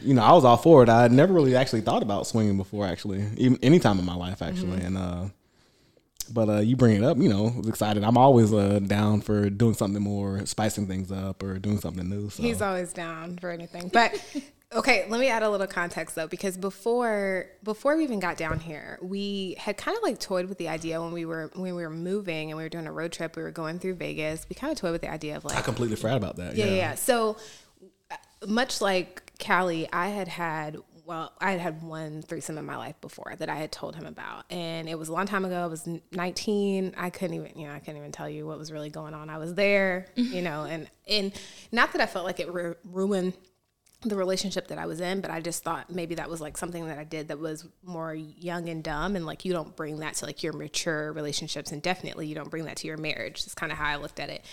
you 0.02 0.14
know, 0.14 0.22
I 0.22 0.32
was 0.32 0.44
all 0.44 0.56
for 0.56 0.82
it. 0.82 0.88
I 0.88 1.08
never 1.08 1.32
really 1.32 1.56
actually 1.56 1.82
thought 1.82 2.02
about 2.02 2.26
swinging 2.26 2.56
before, 2.56 2.86
actually, 2.86 3.24
even 3.36 3.58
any 3.62 3.78
time 3.78 3.98
in 3.98 4.04
my 4.04 4.16
life, 4.16 4.42
actually, 4.42 4.80
and. 4.82 4.98
uh 4.98 5.24
but 6.30 6.48
uh, 6.48 6.58
you 6.58 6.76
bring 6.76 6.96
it 6.96 7.04
up, 7.04 7.18
you 7.18 7.28
know, 7.28 7.48
I 7.48 7.58
was 7.58 7.68
excited. 7.68 8.04
I'm 8.04 8.18
always 8.18 8.52
uh, 8.52 8.80
down 8.80 9.20
for 9.20 9.50
doing 9.50 9.74
something 9.74 10.02
more, 10.02 10.44
spicing 10.46 10.86
things 10.86 11.10
up, 11.10 11.42
or 11.42 11.58
doing 11.58 11.78
something 11.78 12.08
new. 12.08 12.30
So. 12.30 12.42
He's 12.42 12.62
always 12.62 12.92
down 12.92 13.38
for 13.38 13.50
anything. 13.50 13.88
But 13.92 14.22
okay, 14.74 15.06
let 15.08 15.20
me 15.20 15.28
add 15.28 15.42
a 15.42 15.50
little 15.50 15.66
context 15.66 16.14
though, 16.14 16.26
because 16.26 16.56
before 16.56 17.46
before 17.62 17.96
we 17.96 18.04
even 18.04 18.20
got 18.20 18.36
down 18.36 18.60
here, 18.60 18.98
we 19.02 19.56
had 19.58 19.76
kind 19.76 19.96
of 19.96 20.02
like 20.02 20.18
toyed 20.18 20.48
with 20.48 20.58
the 20.58 20.68
idea 20.68 21.00
when 21.00 21.12
we 21.12 21.24
were 21.24 21.50
when 21.54 21.74
we 21.74 21.82
were 21.82 21.90
moving 21.90 22.50
and 22.50 22.56
we 22.56 22.62
were 22.62 22.68
doing 22.68 22.86
a 22.86 22.92
road 22.92 23.12
trip. 23.12 23.36
We 23.36 23.42
were 23.42 23.50
going 23.50 23.78
through 23.78 23.94
Vegas. 23.94 24.46
We 24.48 24.54
kind 24.54 24.72
of 24.72 24.78
toyed 24.78 24.92
with 24.92 25.02
the 25.02 25.10
idea 25.10 25.36
of 25.36 25.44
like 25.44 25.58
I 25.58 25.62
completely 25.62 25.96
forgot 25.96 26.16
about 26.16 26.36
that. 26.36 26.56
yeah, 26.56 26.66
yeah. 26.66 26.74
yeah. 26.74 26.94
So 26.94 27.36
uh, 28.10 28.16
much 28.46 28.80
like 28.80 29.32
Cali, 29.38 29.88
I 29.92 30.08
had 30.08 30.28
had 30.28 30.78
well, 31.04 31.32
I 31.40 31.52
had 31.52 31.60
had 31.60 31.82
one 31.82 32.22
threesome 32.22 32.58
in 32.58 32.64
my 32.64 32.76
life 32.76 33.00
before 33.00 33.34
that 33.38 33.48
I 33.48 33.56
had 33.56 33.72
told 33.72 33.96
him 33.96 34.06
about, 34.06 34.44
and 34.50 34.88
it 34.88 34.98
was 34.98 35.08
a 35.08 35.12
long 35.12 35.26
time 35.26 35.44
ago. 35.44 35.62
I 35.62 35.66
was 35.66 35.88
19. 36.12 36.94
I 36.96 37.10
couldn't 37.10 37.34
even, 37.34 37.58
you 37.58 37.66
know, 37.66 37.74
I 37.74 37.78
couldn't 37.80 37.96
even 37.96 38.12
tell 38.12 38.28
you 38.28 38.46
what 38.46 38.58
was 38.58 38.70
really 38.70 38.90
going 38.90 39.14
on. 39.14 39.28
I 39.28 39.38
was 39.38 39.54
there, 39.54 40.06
you 40.16 40.42
know, 40.42 40.64
mm-hmm. 40.64 40.72
and 40.72 40.90
and 41.08 41.32
not 41.72 41.92
that 41.92 42.00
I 42.00 42.06
felt 42.06 42.24
like 42.24 42.40
it 42.40 42.52
ru- 42.52 42.76
ruined 42.84 43.34
the 44.04 44.16
relationship 44.16 44.68
that 44.68 44.78
I 44.78 44.86
was 44.86 45.00
in, 45.00 45.20
but 45.20 45.30
I 45.30 45.40
just 45.40 45.62
thought 45.62 45.90
maybe 45.90 46.16
that 46.16 46.28
was 46.28 46.40
like 46.40 46.56
something 46.56 46.86
that 46.88 46.98
I 46.98 47.04
did 47.04 47.28
that 47.28 47.38
was 47.38 47.68
more 47.84 48.14
young 48.14 48.68
and 48.68 48.82
dumb. 48.82 49.14
And 49.14 49.24
like, 49.24 49.44
you 49.44 49.52
don't 49.52 49.76
bring 49.76 49.98
that 50.00 50.14
to 50.16 50.26
like 50.26 50.42
your 50.42 50.52
mature 50.52 51.12
relationships. 51.12 51.70
And 51.70 51.80
definitely 51.80 52.26
you 52.26 52.34
don't 52.34 52.50
bring 52.50 52.64
that 52.64 52.76
to 52.78 52.86
your 52.88 52.96
marriage. 52.96 53.44
That's 53.44 53.54
kind 53.54 53.70
of 53.70 53.78
how 53.78 53.86
I 53.86 53.96
looked 53.96 54.18
at 54.18 54.28
it. 54.28 54.44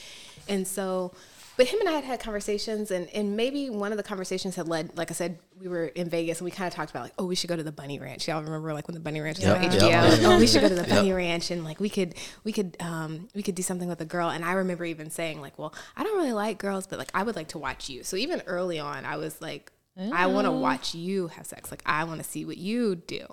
And 0.47 0.67
so, 0.67 1.13
but 1.59 1.67
him 1.67 1.81
and 1.81 1.89
I 1.89 1.91
had 1.91 2.05
had 2.05 2.19
conversations 2.21 2.89
and, 2.89 3.09
and 3.09 3.35
maybe 3.35 3.69
one 3.69 3.91
of 3.91 3.97
the 3.97 4.03
conversations 4.03 4.55
had 4.55 4.69
led, 4.69 4.97
like 4.97 5.11
I 5.11 5.13
said, 5.13 5.39
we 5.59 5.67
were 5.67 5.87
in 5.87 6.09
Vegas 6.09 6.37
and 6.37 6.45
we 6.45 6.51
kind 6.51 6.69
of 6.69 6.73
talked 6.73 6.89
about 6.89 7.03
like, 7.03 7.11
oh, 7.17 7.25
we 7.25 7.35
should 7.35 7.49
go 7.49 7.57
to 7.57 7.63
the 7.63 7.71
bunny 7.73 7.99
ranch. 7.99 8.29
Y'all 8.29 8.41
remember 8.41 8.73
like 8.73 8.87
when 8.87 8.93
the 8.93 9.01
bunny 9.01 9.19
ranch 9.19 9.39
was 9.39 9.47
on 9.47 9.61
Yep, 9.63 9.73
HBO? 9.73 9.89
yep. 9.89 10.19
oh, 10.23 10.39
we 10.39 10.47
should 10.47 10.61
go 10.61 10.69
to 10.69 10.75
the 10.75 10.85
bunny 10.85 11.11
ranch 11.11 11.51
and 11.51 11.65
like 11.65 11.81
we 11.81 11.89
could, 11.89 12.15
we 12.45 12.53
could, 12.53 12.77
um, 12.79 13.27
we 13.35 13.43
could 13.43 13.55
do 13.55 13.61
something 13.61 13.89
with 13.89 13.99
a 13.99 14.05
girl. 14.05 14.29
And 14.29 14.45
I 14.45 14.53
remember 14.53 14.85
even 14.85 15.09
saying 15.09 15.41
like, 15.41 15.59
well, 15.59 15.73
I 15.97 16.05
don't 16.05 16.15
really 16.15 16.31
like 16.31 16.59
girls, 16.59 16.87
but 16.87 16.97
like 16.97 17.11
I 17.13 17.23
would 17.23 17.35
like 17.35 17.49
to 17.49 17.57
watch 17.57 17.89
you. 17.89 18.03
So 18.03 18.15
even 18.15 18.41
early 18.47 18.79
on, 18.79 19.03
I 19.03 19.17
was 19.17 19.41
like, 19.41 19.73
I 20.13 20.27
want 20.27 20.45
to 20.45 20.51
watch 20.51 20.95
you 20.95 21.27
have 21.27 21.45
sex. 21.45 21.71
Like 21.71 21.83
I 21.85 22.05
want 22.05 22.23
to 22.23 22.29
see 22.29 22.45
what 22.45 22.55
you 22.55 22.95
do. 22.95 23.25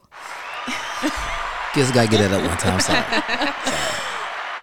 Just 1.77 1.95
gotta 1.95 2.09
get 2.11 2.23
it 2.23 2.33
up 2.33 2.43
one 2.45 2.59
time. 2.59 2.81
Sorry. 2.81 4.03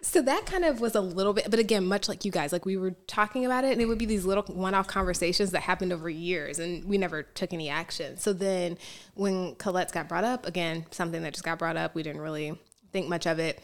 So 0.05 0.21
that 0.21 0.45
kind 0.45 0.65
of 0.65 0.81
was 0.81 0.95
a 0.95 1.01
little 1.01 1.31
bit, 1.31 1.49
but 1.49 1.59
again, 1.59 1.85
much 1.85 2.09
like 2.09 2.25
you 2.25 2.31
guys, 2.31 2.51
like 2.51 2.65
we 2.65 2.75
were 2.75 2.91
talking 3.07 3.45
about 3.45 3.63
it, 3.63 3.71
and 3.71 3.81
it 3.81 3.85
would 3.85 3.97
be 3.97 4.05
these 4.05 4.25
little 4.25 4.43
one-off 4.43 4.85
conversations 4.85 5.51
that 5.51 5.61
happened 5.61 5.93
over 5.93 6.09
years, 6.09 6.59
and 6.59 6.83
we 6.83 6.97
never 6.97 7.23
took 7.23 7.53
any 7.53 7.69
action. 7.69 8.17
So 8.17 8.33
then, 8.33 8.77
when 9.13 9.55
Colette's 9.55 9.93
got 9.93 10.09
brought 10.09 10.25
up, 10.25 10.45
again, 10.45 10.85
something 10.91 11.23
that 11.23 11.33
just 11.33 11.45
got 11.45 11.57
brought 11.57 11.77
up, 11.77 11.95
we 11.95 12.03
didn't 12.03 12.21
really 12.21 12.59
think 12.91 13.07
much 13.07 13.25
of 13.25 13.39
it. 13.39 13.61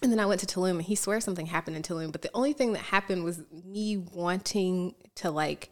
And 0.00 0.12
then 0.12 0.20
I 0.20 0.26
went 0.26 0.40
to 0.42 0.46
Tulum, 0.46 0.70
and 0.70 0.82
he 0.82 0.94
swears 0.94 1.24
something 1.24 1.46
happened 1.46 1.76
in 1.76 1.82
Tulum, 1.82 2.12
but 2.12 2.22
the 2.22 2.30
only 2.34 2.52
thing 2.52 2.72
that 2.74 2.82
happened 2.82 3.24
was 3.24 3.42
me 3.64 3.96
wanting 3.96 4.94
to 5.16 5.30
like. 5.30 5.70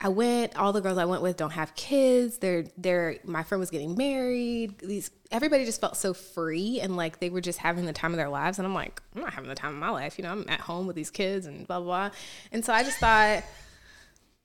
I 0.00 0.08
went. 0.08 0.56
All 0.56 0.72
the 0.72 0.80
girls 0.80 0.96
I 0.96 1.04
went 1.04 1.20
with 1.20 1.36
don't 1.36 1.50
have 1.50 1.74
kids. 1.74 2.38
They're 2.38 2.64
they're. 2.78 3.16
My 3.24 3.42
friend 3.42 3.60
was 3.60 3.70
getting 3.70 3.96
married. 3.96 4.78
These 4.78 5.10
everybody 5.30 5.64
just 5.64 5.80
felt 5.80 5.96
so 5.96 6.14
free 6.14 6.80
and 6.80 6.96
like 6.96 7.20
they 7.20 7.28
were 7.30 7.40
just 7.40 7.58
having 7.58 7.84
the 7.84 7.92
time 7.92 8.12
of 8.12 8.16
their 8.16 8.30
lives. 8.30 8.58
And 8.58 8.66
I'm 8.66 8.74
like, 8.74 9.02
I'm 9.14 9.20
not 9.20 9.34
having 9.34 9.48
the 9.48 9.54
time 9.54 9.74
of 9.74 9.78
my 9.78 9.90
life. 9.90 10.18
You 10.18 10.24
know, 10.24 10.32
I'm 10.32 10.46
at 10.48 10.60
home 10.60 10.86
with 10.86 10.96
these 10.96 11.10
kids 11.10 11.46
and 11.46 11.66
blah 11.66 11.80
blah. 11.80 12.08
blah. 12.08 12.16
And 12.50 12.64
so 12.64 12.72
I 12.72 12.82
just 12.82 12.98
thought, 12.98 13.44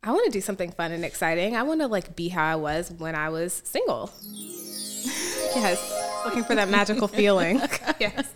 I 0.03 0.11
want 0.11 0.25
to 0.25 0.31
do 0.31 0.41
something 0.41 0.71
fun 0.71 0.91
and 0.91 1.05
exciting. 1.05 1.55
I 1.55 1.63
want 1.63 1.81
to 1.81 1.87
like 1.87 2.15
be 2.15 2.27
how 2.29 2.43
I 2.45 2.55
was 2.55 2.91
when 2.91 3.15
I 3.15 3.29
was 3.29 3.61
single. 3.65 4.11
yes, 5.55 6.21
looking 6.25 6.43
for 6.43 6.55
that 6.55 6.69
magical 6.69 7.07
feeling. 7.07 7.61
yes. 7.99 8.33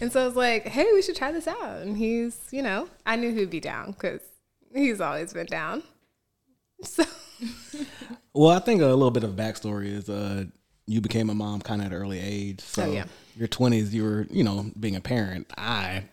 And 0.00 0.10
so 0.10 0.22
I 0.22 0.26
was 0.26 0.36
like, 0.36 0.66
hey, 0.66 0.86
we 0.92 1.02
should 1.02 1.16
try 1.16 1.30
this 1.30 1.46
out. 1.46 1.82
And 1.82 1.96
he's, 1.96 2.40
you 2.50 2.62
know, 2.62 2.88
I 3.04 3.16
knew 3.16 3.34
he'd 3.34 3.50
be 3.50 3.60
down 3.60 3.92
because 3.92 4.22
he's 4.74 5.00
always 5.00 5.32
been 5.32 5.46
down. 5.46 5.82
So 6.84 7.04
Well, 8.34 8.50
I 8.50 8.58
think 8.58 8.82
a 8.82 8.86
little 8.86 9.10
bit 9.10 9.24
of 9.24 9.32
backstory 9.32 9.86
is 9.92 10.08
uh, 10.08 10.44
you 10.86 11.00
became 11.00 11.30
a 11.30 11.34
mom 11.34 11.60
kind 11.60 11.80
of 11.80 11.86
at 11.86 11.92
an 11.92 11.98
early 11.98 12.20
age. 12.20 12.60
So 12.60 12.84
Oh, 12.84 12.92
yeah. 12.92 13.04
your 13.36 13.48
twenties, 13.48 13.94
you 13.94 14.02
were, 14.04 14.26
you 14.30 14.42
know, 14.44 14.70
being 14.78 14.96
a 14.96 15.00
parent. 15.00 15.52
I 15.56 16.04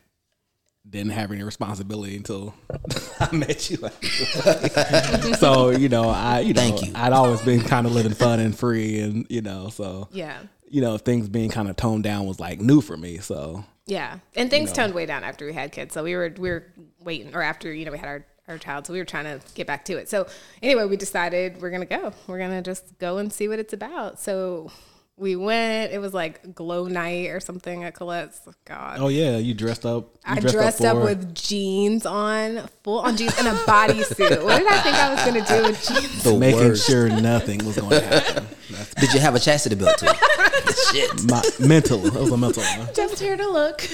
didn't 0.89 1.11
have 1.11 1.31
any 1.31 1.43
responsibility 1.43 2.15
until 2.17 2.53
I 3.19 3.35
met 3.35 3.69
you. 3.69 3.77
so 5.37 5.69
you 5.69 5.89
know, 5.89 6.09
I 6.09 6.39
you 6.41 6.53
know, 6.53 6.79
you. 6.81 6.91
I'd 6.95 7.13
always 7.13 7.41
been 7.41 7.61
kind 7.61 7.85
of 7.85 7.93
living 7.93 8.13
fun 8.13 8.39
and 8.39 8.57
free, 8.57 8.99
and 8.99 9.25
you 9.29 9.41
know, 9.41 9.69
so 9.69 10.07
yeah. 10.11 10.39
you 10.69 10.81
know, 10.81 10.97
things 10.97 11.29
being 11.29 11.49
kind 11.49 11.69
of 11.69 11.75
toned 11.75 12.03
down 12.03 12.25
was 12.25 12.39
like 12.39 12.59
new 12.59 12.81
for 12.81 12.97
me. 12.97 13.17
So 13.17 13.63
Yeah, 13.85 14.19
and 14.35 14.49
things 14.49 14.71
toned 14.71 14.93
way 14.93 15.05
down 15.05 15.23
after 15.23 15.45
we 15.45 15.53
had 15.53 15.71
kids. 15.71 15.93
So 15.93 16.03
we 16.03 16.15
were 16.15 16.33
we 16.37 16.49
were 16.49 16.65
waiting, 16.99 17.35
or 17.35 17.41
after 17.41 17.71
you 17.71 17.85
know 17.85 17.91
we 17.91 17.97
had 17.99 18.07
our 18.07 18.25
our 18.51 18.57
child, 18.57 18.85
so 18.85 18.93
we 18.93 18.99
were 18.99 19.05
trying 19.05 19.25
to 19.25 19.41
get 19.55 19.65
back 19.65 19.85
to 19.85 19.97
it. 19.97 20.09
So 20.09 20.27
anyway, 20.61 20.85
we 20.85 20.97
decided 20.97 21.61
we're 21.61 21.71
gonna 21.71 21.85
go. 21.85 22.13
We're 22.27 22.39
gonna 22.39 22.61
just 22.61 22.97
go 22.99 23.17
and 23.17 23.31
see 23.33 23.47
what 23.47 23.59
it's 23.59 23.73
about. 23.73 24.19
So 24.19 24.71
we 25.17 25.35
went. 25.35 25.91
It 25.91 25.99
was 25.99 26.13
like 26.13 26.53
glow 26.55 26.87
night 26.87 27.29
or 27.29 27.39
something 27.39 27.83
at 27.83 27.93
Colette's. 27.93 28.41
God. 28.65 28.97
oh 28.99 29.07
yeah, 29.07 29.37
you 29.37 29.53
dressed 29.53 29.85
up. 29.85 30.05
You 30.27 30.33
I 30.35 30.39
dressed 30.39 30.81
up, 30.83 30.97
for- 30.97 31.03
with 31.03 31.33
jeans 31.35 32.05
on, 32.05 32.67
full 32.83 32.99
on 32.99 33.17
jeans, 33.17 33.37
and 33.37 33.47
a 33.47 33.51
bodysuit. 33.51 34.43
what 34.43 34.59
did 34.59 34.67
I 34.67 34.79
think 34.79 34.95
I 34.95 35.13
was 35.13 35.23
gonna 35.23 35.45
do 35.45 35.69
with 35.69 35.87
jeans? 35.87 36.23
The 36.23 36.37
making 36.37 36.59
worst. 36.59 36.87
sure 36.87 37.09
nothing 37.09 37.65
was 37.65 37.77
going 37.77 37.89
to 37.91 38.01
happen. 38.01 38.47
That's 38.71 38.93
Did 38.95 39.13
you 39.13 39.19
have 39.19 39.35
a 39.35 39.39
chastity 39.39 39.75
belt 39.75 39.97
too? 39.97 40.07
Shit. 40.91 41.23
my 41.29 41.41
mental. 41.59 42.05
It 42.05 42.13
was 42.13 42.31
a 42.31 42.37
mental 42.37 42.63
one. 42.63 42.87
Just 42.95 43.19
here 43.19 43.35
to 43.37 43.47
look. 43.47 43.81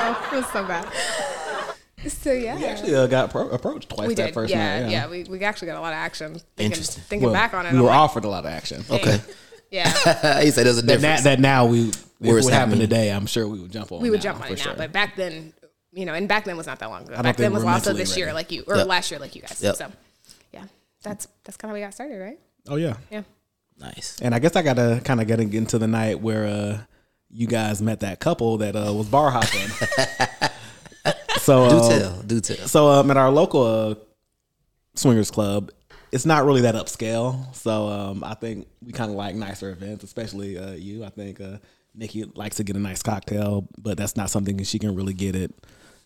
Oh, 0.00 0.28
it 0.32 0.36
was 0.36 0.46
so 0.52 0.64
bad. 0.64 0.86
So 2.06 2.32
yeah, 2.32 2.56
We 2.56 2.64
actually 2.64 2.94
uh, 2.94 3.06
got 3.08 3.30
appro- 3.32 3.52
approached 3.52 3.88
twice 3.88 4.06
we 4.08 4.14
that 4.14 4.26
did. 4.26 4.34
first 4.34 4.50
yeah, 4.52 4.82
night. 4.82 4.90
yeah, 4.92 5.08
We, 5.08 5.24
we 5.24 5.40
actually 5.42 5.66
got 5.66 5.78
a 5.78 5.80
lot 5.80 5.92
of 5.92 5.98
action. 5.98 6.34
Thinking, 6.56 6.66
Interesting. 6.66 7.02
Thinking 7.04 7.24
Well, 7.26 7.32
back 7.34 7.54
on 7.54 7.66
it, 7.66 7.72
we 7.72 7.78
I'm 7.78 7.82
were 7.82 7.90
like, 7.90 7.98
offered 7.98 8.24
a 8.24 8.28
lot 8.28 8.44
of 8.44 8.50
action. 8.52 8.84
Okay. 8.88 9.20
yeah. 9.70 9.88
you 10.42 10.50
said 10.52 10.64
there's 10.66 10.78
a 10.78 10.82
That, 10.82 10.86
difference. 11.00 11.22
that, 11.24 11.36
that 11.36 11.40
now 11.40 11.66
we, 11.66 11.88
if 11.88 11.96
it 12.20 12.28
Words 12.28 12.44
would 12.46 12.54
happen 12.54 12.70
happen. 12.70 12.78
today, 12.80 13.10
I'm 13.12 13.26
sure 13.26 13.48
we 13.48 13.58
would 13.60 13.72
jump 13.72 13.90
on. 13.90 14.00
we 14.00 14.10
would 14.10 14.18
now, 14.20 14.22
jump 14.32 14.40
on 14.42 14.46
for 14.46 14.52
it 14.54 14.58
now, 14.58 14.64
sure. 14.64 14.74
but 14.76 14.92
back 14.92 15.16
then, 15.16 15.52
you 15.92 16.06
know, 16.06 16.14
and 16.14 16.28
back 16.28 16.44
then 16.44 16.56
was 16.56 16.66
not 16.68 16.78
that 16.78 16.86
long 16.90 17.02
ago. 17.04 17.20
Back 17.20 17.36
then 17.36 17.52
was 17.52 17.64
we're 17.64 17.70
also 17.72 17.90
mentally 17.90 18.02
this 18.04 18.16
year, 18.16 18.32
like 18.32 18.52
you, 18.52 18.62
or 18.68 18.76
Yep. 18.76 18.86
last 18.86 19.10
year, 19.10 19.18
like 19.18 19.34
you 19.34 19.42
guys. 19.42 19.60
Yep. 19.60 19.76
So, 19.76 19.90
yeah, 20.52 20.64
that's 21.02 21.26
that's 21.44 21.56
kind 21.56 21.70
of 21.70 21.72
how 21.72 21.74
we 21.74 21.84
got 21.84 21.94
started, 21.94 22.18
right? 22.20 22.38
oh 22.68 22.76
yeah, 22.76 22.94
Yeah. 23.10 23.22
nice. 23.80 24.18
and 24.22 24.34
I 24.34 24.38
guess 24.38 24.54
I 24.54 24.62
got 24.62 24.74
to 24.76 25.00
kind 25.04 25.20
of 25.20 25.26
get 25.26 25.40
into 25.40 25.78
the 25.78 25.86
night 25.88 26.20
where 26.20 26.46
uh, 26.46 26.78
you 27.30 27.46
guys 27.46 27.80
met 27.82 28.00
that 28.00 28.20
couple 28.20 28.58
that 28.58 28.76
uh, 28.76 28.92
was 28.92 29.08
bar 29.08 29.30
hopping. 29.30 29.68
so 31.48 31.68
Do 31.70 31.76
uh, 31.76 31.98
tell. 31.98 32.22
Do 32.22 32.40
tell. 32.40 32.68
So 32.68 32.88
um, 32.88 33.10
at 33.10 33.16
our 33.16 33.30
local 33.30 33.62
uh, 33.62 33.94
swingers 34.94 35.30
club, 35.30 35.70
it's 36.12 36.26
not 36.26 36.44
really 36.44 36.60
that 36.62 36.74
upscale. 36.74 37.54
So 37.54 37.88
um, 37.88 38.22
I 38.22 38.34
think 38.34 38.66
we 38.84 38.92
kind 38.92 39.10
of 39.10 39.16
like 39.16 39.34
nicer 39.34 39.70
events, 39.70 40.04
especially 40.04 40.58
uh, 40.58 40.72
you. 40.72 41.04
I 41.04 41.08
think 41.08 41.40
uh, 41.40 41.58
Nikki 41.94 42.24
likes 42.24 42.56
to 42.56 42.64
get 42.64 42.76
a 42.76 42.78
nice 42.78 43.02
cocktail, 43.02 43.66
but 43.78 43.96
that's 43.96 44.16
not 44.16 44.30
something 44.30 44.62
she 44.62 44.78
can 44.78 44.94
really 44.94 45.14
get 45.14 45.34
it 45.34 45.54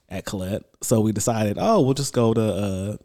at 0.08 0.24
Colette. 0.24 0.62
So 0.80 1.00
we 1.00 1.12
decided, 1.12 1.56
oh, 1.58 1.80
we'll 1.80 1.94
just 1.94 2.14
go 2.14 2.32
to 2.34 2.42
uh, 2.42 2.96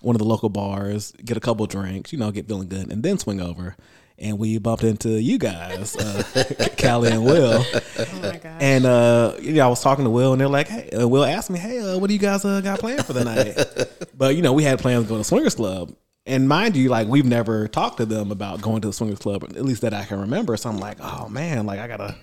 one 0.00 0.14
of 0.14 0.20
the 0.20 0.26
local 0.26 0.48
bars, 0.48 1.12
get 1.24 1.36
a 1.36 1.40
couple 1.40 1.66
drinks, 1.66 2.12
you 2.12 2.18
know, 2.18 2.30
get 2.30 2.48
feeling 2.48 2.68
good, 2.68 2.90
and 2.90 3.02
then 3.02 3.18
swing 3.18 3.40
over. 3.40 3.76
And 4.16 4.38
we 4.38 4.58
bumped 4.58 4.84
into 4.84 5.20
you 5.20 5.38
guys, 5.38 5.96
uh, 5.96 6.44
Cali 6.76 7.10
and 7.10 7.24
Will. 7.24 7.64
Oh 7.98 8.20
my 8.22 8.36
god. 8.36 8.62
And 8.62 8.86
uh, 8.86 9.34
you 9.40 9.54
know, 9.54 9.66
I 9.66 9.68
was 9.68 9.82
talking 9.82 10.04
to 10.04 10.10
Will, 10.10 10.32
and 10.32 10.40
they're 10.40 10.48
like, 10.48 10.68
"Hey," 10.68 10.88
uh, 10.90 11.08
Will 11.08 11.24
asked 11.24 11.50
me, 11.50 11.58
"Hey, 11.58 11.80
uh, 11.80 11.98
what 11.98 12.06
do 12.06 12.14
you 12.14 12.20
guys 12.20 12.44
uh, 12.44 12.60
got 12.60 12.78
planned 12.78 13.04
for 13.04 13.12
the 13.12 13.24
night?" 14.04 14.08
but 14.16 14.36
you 14.36 14.42
know, 14.42 14.52
we 14.52 14.62
had 14.62 14.78
plans 14.78 15.06
going 15.08 15.08
to 15.08 15.14
go 15.14 15.18
to 15.18 15.24
swingers 15.24 15.56
club, 15.56 15.96
and 16.26 16.48
mind 16.48 16.76
you, 16.76 16.88
like 16.88 17.08
we've 17.08 17.24
never 17.24 17.66
talked 17.66 17.96
to 17.96 18.06
them 18.06 18.30
about 18.30 18.62
going 18.62 18.82
to 18.82 18.88
the 18.88 18.92
swingers 18.92 19.18
club, 19.18 19.42
at 19.42 19.64
least 19.64 19.82
that 19.82 19.92
I 19.92 20.04
can 20.04 20.20
remember. 20.20 20.56
So 20.56 20.70
I'm 20.70 20.78
like, 20.78 20.98
oh 21.00 21.28
man, 21.28 21.66
like 21.66 21.80
I 21.80 21.88
gotta 21.88 22.14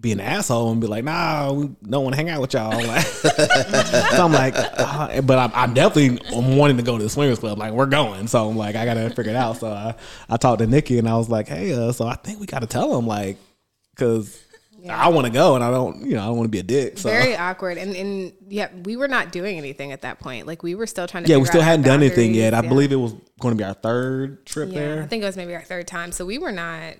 be 0.00 0.12
an 0.12 0.20
asshole 0.20 0.70
and 0.70 0.80
be 0.80 0.86
like, 0.86 1.02
nah, 1.04 1.52
we 1.52 1.68
don't 1.88 2.04
want 2.04 2.14
to 2.14 2.16
hang 2.16 2.28
out 2.28 2.40
with 2.40 2.54
y'all. 2.54 2.68
Like, 2.88 3.02
so 3.06 4.24
I'm 4.24 4.32
like, 4.32 4.54
uh, 4.56 5.20
but 5.22 5.38
I'm, 5.38 5.50
I'm 5.54 5.74
definitely 5.74 6.20
wanting 6.32 6.76
to 6.76 6.82
go 6.82 6.96
to 6.96 7.02
the 7.02 7.10
swingers 7.10 7.40
club. 7.40 7.58
Like 7.58 7.72
we're 7.72 7.86
going, 7.86 8.28
so 8.28 8.48
I'm 8.48 8.56
like, 8.56 8.76
I 8.76 8.84
gotta 8.84 9.10
figure 9.10 9.32
it 9.32 9.36
out. 9.36 9.56
So 9.56 9.68
I, 9.70 9.94
I 10.28 10.36
talked 10.36 10.60
to 10.60 10.66
Nikki 10.66 10.98
and 10.98 11.08
I 11.08 11.16
was 11.16 11.28
like, 11.28 11.48
hey, 11.48 11.72
uh, 11.72 11.92
so 11.92 12.06
I 12.06 12.14
think 12.14 12.40
we 12.40 12.46
gotta 12.46 12.66
tell 12.66 12.94
them 12.94 13.06
like, 13.06 13.36
because. 13.94 14.44
I 14.88 15.08
want 15.08 15.26
to 15.26 15.32
go, 15.32 15.54
and 15.56 15.62
I 15.62 15.72
don't, 15.72 16.06
you 16.06 16.14
know, 16.14 16.22
I 16.22 16.26
don't 16.26 16.36
want 16.36 16.46
to 16.46 16.50
be 16.50 16.60
a 16.60 16.62
dick. 16.62 16.98
So 16.98 17.10
Very 17.10 17.36
awkward, 17.36 17.78
and 17.78 17.94
and 17.96 18.32
yeah, 18.48 18.68
we 18.84 18.96
were 18.96 19.08
not 19.08 19.32
doing 19.32 19.58
anything 19.58 19.90
at 19.92 20.02
that 20.02 20.20
point. 20.20 20.46
Like 20.46 20.62
we 20.62 20.76
were 20.76 20.86
still 20.86 21.06
trying 21.08 21.24
to. 21.24 21.30
yeah, 21.30 21.36
we 21.36 21.46
still 21.46 21.60
out 21.60 21.66
hadn't 21.66 21.84
done 21.84 22.00
anything 22.00 22.32
yet. 22.32 22.54
I. 22.54 22.62
Yeah. 22.62 22.68
believe 22.68 22.92
it 22.92 22.96
was 22.96 23.12
going 23.40 23.54
to 23.54 23.58
be 23.58 23.64
our 23.64 23.74
third 23.74 24.46
trip 24.46 24.70
Yeah, 24.70 24.78
there. 24.78 25.02
I 25.02 25.06
think 25.06 25.24
it 25.24 25.26
was 25.26 25.36
maybe 25.36 25.54
our 25.54 25.62
third 25.62 25.88
time. 25.88 26.12
So 26.12 26.24
we 26.24 26.38
were 26.38 26.52
not 26.52 26.94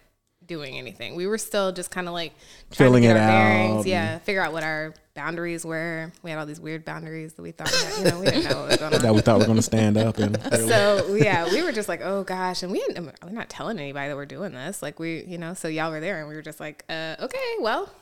doing 0.49 0.77
anything. 0.77 1.15
We 1.15 1.27
were 1.29 1.39
still 1.39 1.71
just 1.71 1.91
kind 1.93 2.09
of 2.09 2.15
like 2.15 2.33
trying 2.73 2.89
Filling 2.89 3.03
to 3.03 3.09
get 3.09 3.17
it 3.17 3.21
our 3.21 3.29
out 3.29 3.31
bearings. 3.31 3.87
Yeah, 3.87 4.19
figure 4.19 4.43
out 4.43 4.53
what 4.53 4.65
our 4.65 4.95
boundaries 5.15 5.65
were. 5.65 6.13
We 6.23 6.31
had 6.31 6.39
all 6.39 6.47
these 6.47 6.61
weird 6.61 6.85
boundaries 6.85 7.35
that 7.35 7.43
we 7.43 7.53
thought, 7.53 7.69
had, 7.71 7.99
you 7.99 8.11
know, 8.11 8.21
we 8.21 8.27
didn't 8.27 8.45
know 8.45 8.61
what 8.61 8.69
was 8.69 8.77
going 8.79 8.95
on. 8.95 9.03
that 9.03 9.15
we 9.15 9.21
thought 9.21 9.37
we 9.37 9.41
were 9.41 9.47
going 9.47 9.57
to 9.57 9.63
stand 9.63 9.97
up 9.97 10.19
and 10.19 10.41
so 10.53 11.15
yeah, 11.15 11.49
we 11.53 11.63
were 11.63 11.73
just 11.73 11.89
like, 11.89 12.01
oh 12.03 12.25
gosh, 12.25 12.63
and 12.63 12.73
we 12.73 12.81
didn't, 12.81 13.13
we're 13.23 13.31
not 13.31 13.49
telling 13.49 13.79
anybody 13.79 14.09
that 14.09 14.17
we're 14.17 14.27
doing 14.27 14.53
this. 14.53 14.83
Like 14.83 14.99
we, 14.99 15.25
you 15.25 15.39
know, 15.39 15.55
so 15.55 15.69
y'all 15.69 15.91
were 15.91 16.01
there, 16.01 16.21
and 16.21 16.29
we 16.29 16.35
were 16.35 16.43
just 16.43 16.61
like, 16.61 16.85
uh, 16.89 17.17
okay, 17.21 17.55
well, 17.61 17.93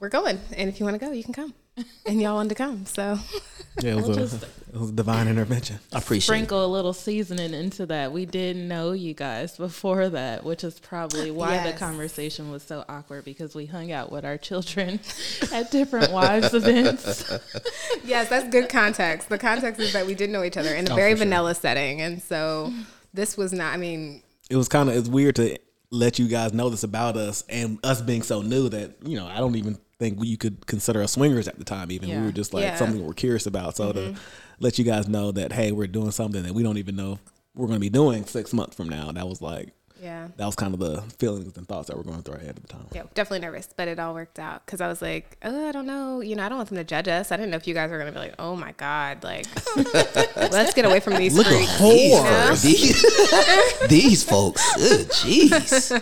we're 0.00 0.08
going, 0.08 0.38
and 0.56 0.68
if 0.68 0.78
you 0.78 0.84
want 0.86 0.98
to 0.98 1.04
go, 1.04 1.12
you 1.12 1.24
can 1.24 1.34
come, 1.34 1.54
and 2.06 2.20
y'all 2.20 2.34
wanted 2.36 2.50
to 2.50 2.54
come, 2.54 2.86
so 2.86 3.18
yeah, 3.80 3.92
it 3.92 3.96
was, 3.96 4.08
a, 4.08 4.14
just- 4.14 4.42
it 4.42 4.76
was 4.78 4.90
a 4.90 4.92
divine 4.92 5.28
intervention. 5.28 5.78
I 5.92 5.98
appreciate 5.98 6.18
it. 6.34 6.38
Sprinkle 6.38 6.64
a 6.64 6.66
little 6.66 6.92
seasoning 6.92 7.54
into 7.54 7.86
that. 7.86 8.12
We 8.12 8.26
didn't 8.26 8.68
know 8.68 8.92
you 8.92 9.14
guys 9.14 9.56
before 9.56 10.08
that, 10.10 10.44
which 10.44 10.62
is 10.64 10.78
probably 10.78 11.30
why 11.40 11.70
the 11.70 11.76
conversation 11.76 12.50
was 12.50 12.62
so 12.62 12.84
awkward 12.88 13.24
because 13.24 13.54
we 13.54 13.66
hung 13.66 13.92
out 13.92 14.12
with 14.12 14.24
our 14.24 14.36
children 14.38 15.00
at 15.52 15.70
different 15.70 16.12
wives 16.12 16.52
events. 16.54 17.30
yes, 18.04 18.28
that's 18.28 18.48
good 18.50 18.68
context. 18.68 19.28
The 19.28 19.38
context 19.38 19.80
is 19.80 19.92
that 19.92 20.06
we 20.06 20.14
didn't 20.14 20.32
know 20.32 20.44
each 20.44 20.56
other 20.56 20.74
in 20.74 20.86
a 20.88 20.92
Oh, 20.92 20.96
very 20.96 21.12
for 21.12 21.18
sure. 21.18 21.24
vanilla 21.26 21.54
setting, 21.54 22.00
and 22.00 22.22
so 22.22 22.72
this 23.14 23.36
was 23.36 23.52
not. 23.52 23.72
I 23.72 23.76
mean, 23.76 24.22
It 24.50 24.56
was 24.56 24.68
kind 24.68 24.88
of 24.88 24.96
it's 24.96 25.08
weird 25.08 25.36
to 25.36 25.58
let 25.90 26.18
you 26.18 26.28
guys 26.28 26.52
know 26.52 26.68
this 26.68 26.82
about 26.84 27.16
us 27.16 27.44
and 27.48 27.78
us 27.82 28.00
being 28.02 28.22
so 28.22 28.42
new 28.42 28.68
that 28.68 28.96
you 29.06 29.16
know 29.16 29.26
I 29.26 29.38
don't 29.38 29.56
even 29.56 29.78
think 29.98 30.18
you 30.22 30.36
could 30.36 30.66
consider 30.66 31.02
us 31.02 31.12
swingers 31.12 31.48
at 31.48 31.58
the 31.58 31.64
time. 31.64 31.90
Even 31.90 32.08
we 32.20 32.26
were 32.26 32.32
just 32.32 32.54
like 32.54 32.62
Yeah. 32.64 32.76
something 32.76 33.04
we're 33.04 33.14
curious 33.14 33.46
about. 33.46 33.74
So 33.76 33.92
Mm-hmm. 33.92 34.14
to 34.14 34.20
let 34.60 34.78
you 34.78 34.84
guys 34.84 35.08
know 35.08 35.32
that 35.32 35.52
hey, 35.52 35.72
we're 35.72 35.86
doing 35.86 36.10
something 36.10 36.42
that 36.42 36.52
we 36.54 36.62
don't 36.62 36.78
even 36.78 36.94
know 36.96 37.18
we're 37.54 37.66
going 37.66 37.76
to 37.78 37.80
be 37.80 37.88
doing 37.90 38.24
six 38.24 38.52
months 38.52 38.76
from 38.76 38.88
now. 38.88 39.10
That 39.10 39.26
was 39.26 39.42
like 39.42 39.70
yeah. 40.02 40.28
that 40.36 40.46
was 40.46 40.54
kind 40.56 40.74
of 40.74 40.80
the 40.80 41.00
feelings 41.18 41.56
and 41.56 41.66
thoughts 41.68 41.88
that 41.88 41.96
were 41.96 42.02
going 42.02 42.22
through 42.22 42.34
our 42.34 42.40
head 42.40 42.50
at 42.50 42.56
the 42.62 42.68
time. 42.68 42.86
Yeah, 42.94 43.02
definitely 43.14 43.40
nervous, 43.46 43.68
but 43.74 43.88
it 43.88 43.98
all 43.98 44.14
worked 44.14 44.38
out 44.38 44.64
because 44.66 44.80
I 44.80 44.88
was 44.88 45.00
like, 45.02 45.36
oh, 45.42 45.68
I 45.68 45.72
don't 45.72 45.86
know, 45.86 46.20
you 46.20 46.36
know, 46.36 46.44
I 46.44 46.48
don't 46.48 46.58
want 46.58 46.68
them 46.68 46.78
to 46.78 46.84
judge 46.84 47.08
us. 47.08 47.32
I 47.32 47.36
didn't 47.36 47.50
know 47.50 47.56
if 47.56 47.66
you 47.66 47.74
guys 47.74 47.90
were 47.90 47.98
gonna 47.98 48.12
be 48.12 48.18
like, 48.18 48.34
oh 48.38 48.56
my 48.56 48.72
god, 48.72 49.22
like, 49.24 49.46
let's 50.36 50.74
get 50.74 50.84
away 50.84 51.00
from 51.00 51.16
these 51.16 51.36
Look 51.36 51.46
at 51.46 51.68
whore. 51.80 52.62
These, 52.62 53.88
these 53.88 54.24
folks. 54.24 54.62
Jeez. 54.76 55.92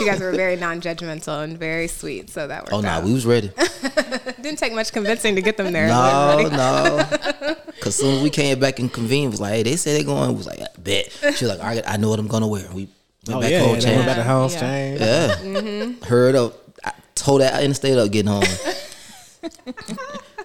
You 0.00 0.06
guys 0.06 0.20
were 0.20 0.32
very 0.32 0.56
non-judgmental 0.56 1.44
and 1.44 1.58
very 1.58 1.88
sweet, 1.88 2.30
so 2.30 2.46
that 2.48 2.62
worked 2.64 2.72
Oh 2.72 2.80
no, 2.80 2.88
out. 2.88 3.04
we 3.04 3.12
was 3.12 3.24
ready. 3.26 3.50
didn't 4.42 4.58
take 4.58 4.72
much 4.72 4.92
convincing 4.92 5.34
to 5.36 5.42
get 5.42 5.56
them 5.56 5.72
there. 5.72 5.88
No, 5.88 6.48
no. 6.48 7.56
Cause 7.80 7.96
soon 7.96 8.16
as 8.16 8.22
we 8.22 8.30
came 8.30 8.58
back 8.58 8.78
and 8.78 8.92
convened, 8.92 9.30
was 9.32 9.40
like, 9.40 9.52
hey, 9.52 9.62
they 9.62 9.76
say 9.76 9.94
they're 9.94 10.04
going. 10.04 10.36
Was 10.36 10.46
like, 10.46 10.60
I 10.60 10.66
bet. 10.78 11.10
She 11.36 11.44
was 11.44 11.58
like, 11.58 11.60
I, 11.60 11.82
I 11.94 11.96
know 11.96 12.08
what 12.08 12.18
I'm 12.18 12.28
gonna 12.28 12.48
wear. 12.48 12.64
We 12.72 12.83
Oh 13.28 13.40
back 13.40 13.50
yeah, 13.50 13.60
home, 13.60 13.74
yeah, 13.76 13.80
they 13.80 13.94
went 13.94 14.06
back 14.06 14.16
to 14.16 14.22
house 14.22 14.54
Yeah. 14.54 14.60
change. 14.60 15.00
Yeah. 15.00 15.36
Mm-hmm. 15.36 16.04
Heard 16.04 16.34
up. 16.34 16.54
I 16.84 16.92
told 17.14 17.40
that 17.40 17.54
I 17.54 17.62
interstate 17.62 17.96
up 17.96 18.10
getting 18.10 18.30
home. 18.30 18.42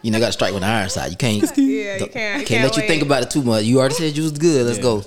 you 0.02 0.12
know, 0.12 0.20
got 0.20 0.28
to 0.28 0.32
strike 0.32 0.54
with 0.54 0.62
the 0.62 0.68
iron 0.68 0.90
side. 0.90 1.12
You 1.12 1.18
can't. 1.18 1.36
Yeah, 1.36 1.44
you 1.44 1.48
can't. 1.58 2.02
You 2.02 2.08
can't, 2.08 2.46
can't 2.48 2.64
let 2.64 2.78
you 2.78 2.88
think 2.88 3.04
about 3.04 3.24
it 3.24 3.32
too 3.32 3.44
much. 3.44 3.64
You 3.66 3.80
already 3.80 3.96
said 3.96 4.16
you 4.16 4.24
was 4.24 4.32
good. 4.34 4.66
Let's 4.66 4.78
Yeah. 4.78 4.84
go. 4.84 5.04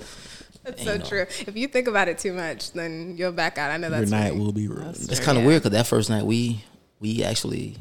That's 0.65 0.85
so 0.85 0.93
you 0.93 0.99
know. 0.99 1.05
true. 1.05 1.21
If 1.23 1.57
you 1.57 1.67
think 1.67 1.89
about 1.89 2.09
it 2.09 2.19
too 2.19 2.33
much, 2.33 2.73
then 2.73 3.17
you'll 3.17 3.33
back 3.33 3.59
out. 3.59 3.71
I 3.71 3.79
know 3.79 3.91
that's 3.91 4.11
Your 4.11 4.21
night 4.21 4.37
will 4.37 4.53
be 4.53 4.69
ruined. 4.69 4.97
It's 4.97 5.19
kind 5.19 5.37
of 5.37 5.43
Yeah. 5.43 5.49
weird 5.49 5.63
because 5.63 5.77
that 5.77 5.87
first 5.87 6.09
night 6.11 6.25
we 6.25 6.65
we 7.01 7.25
actually 7.25 7.79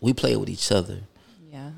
we 0.00 0.12
played 0.14 0.36
with 0.36 0.48
each 0.48 0.72
other 0.72 1.00
Yeah. 1.52 1.70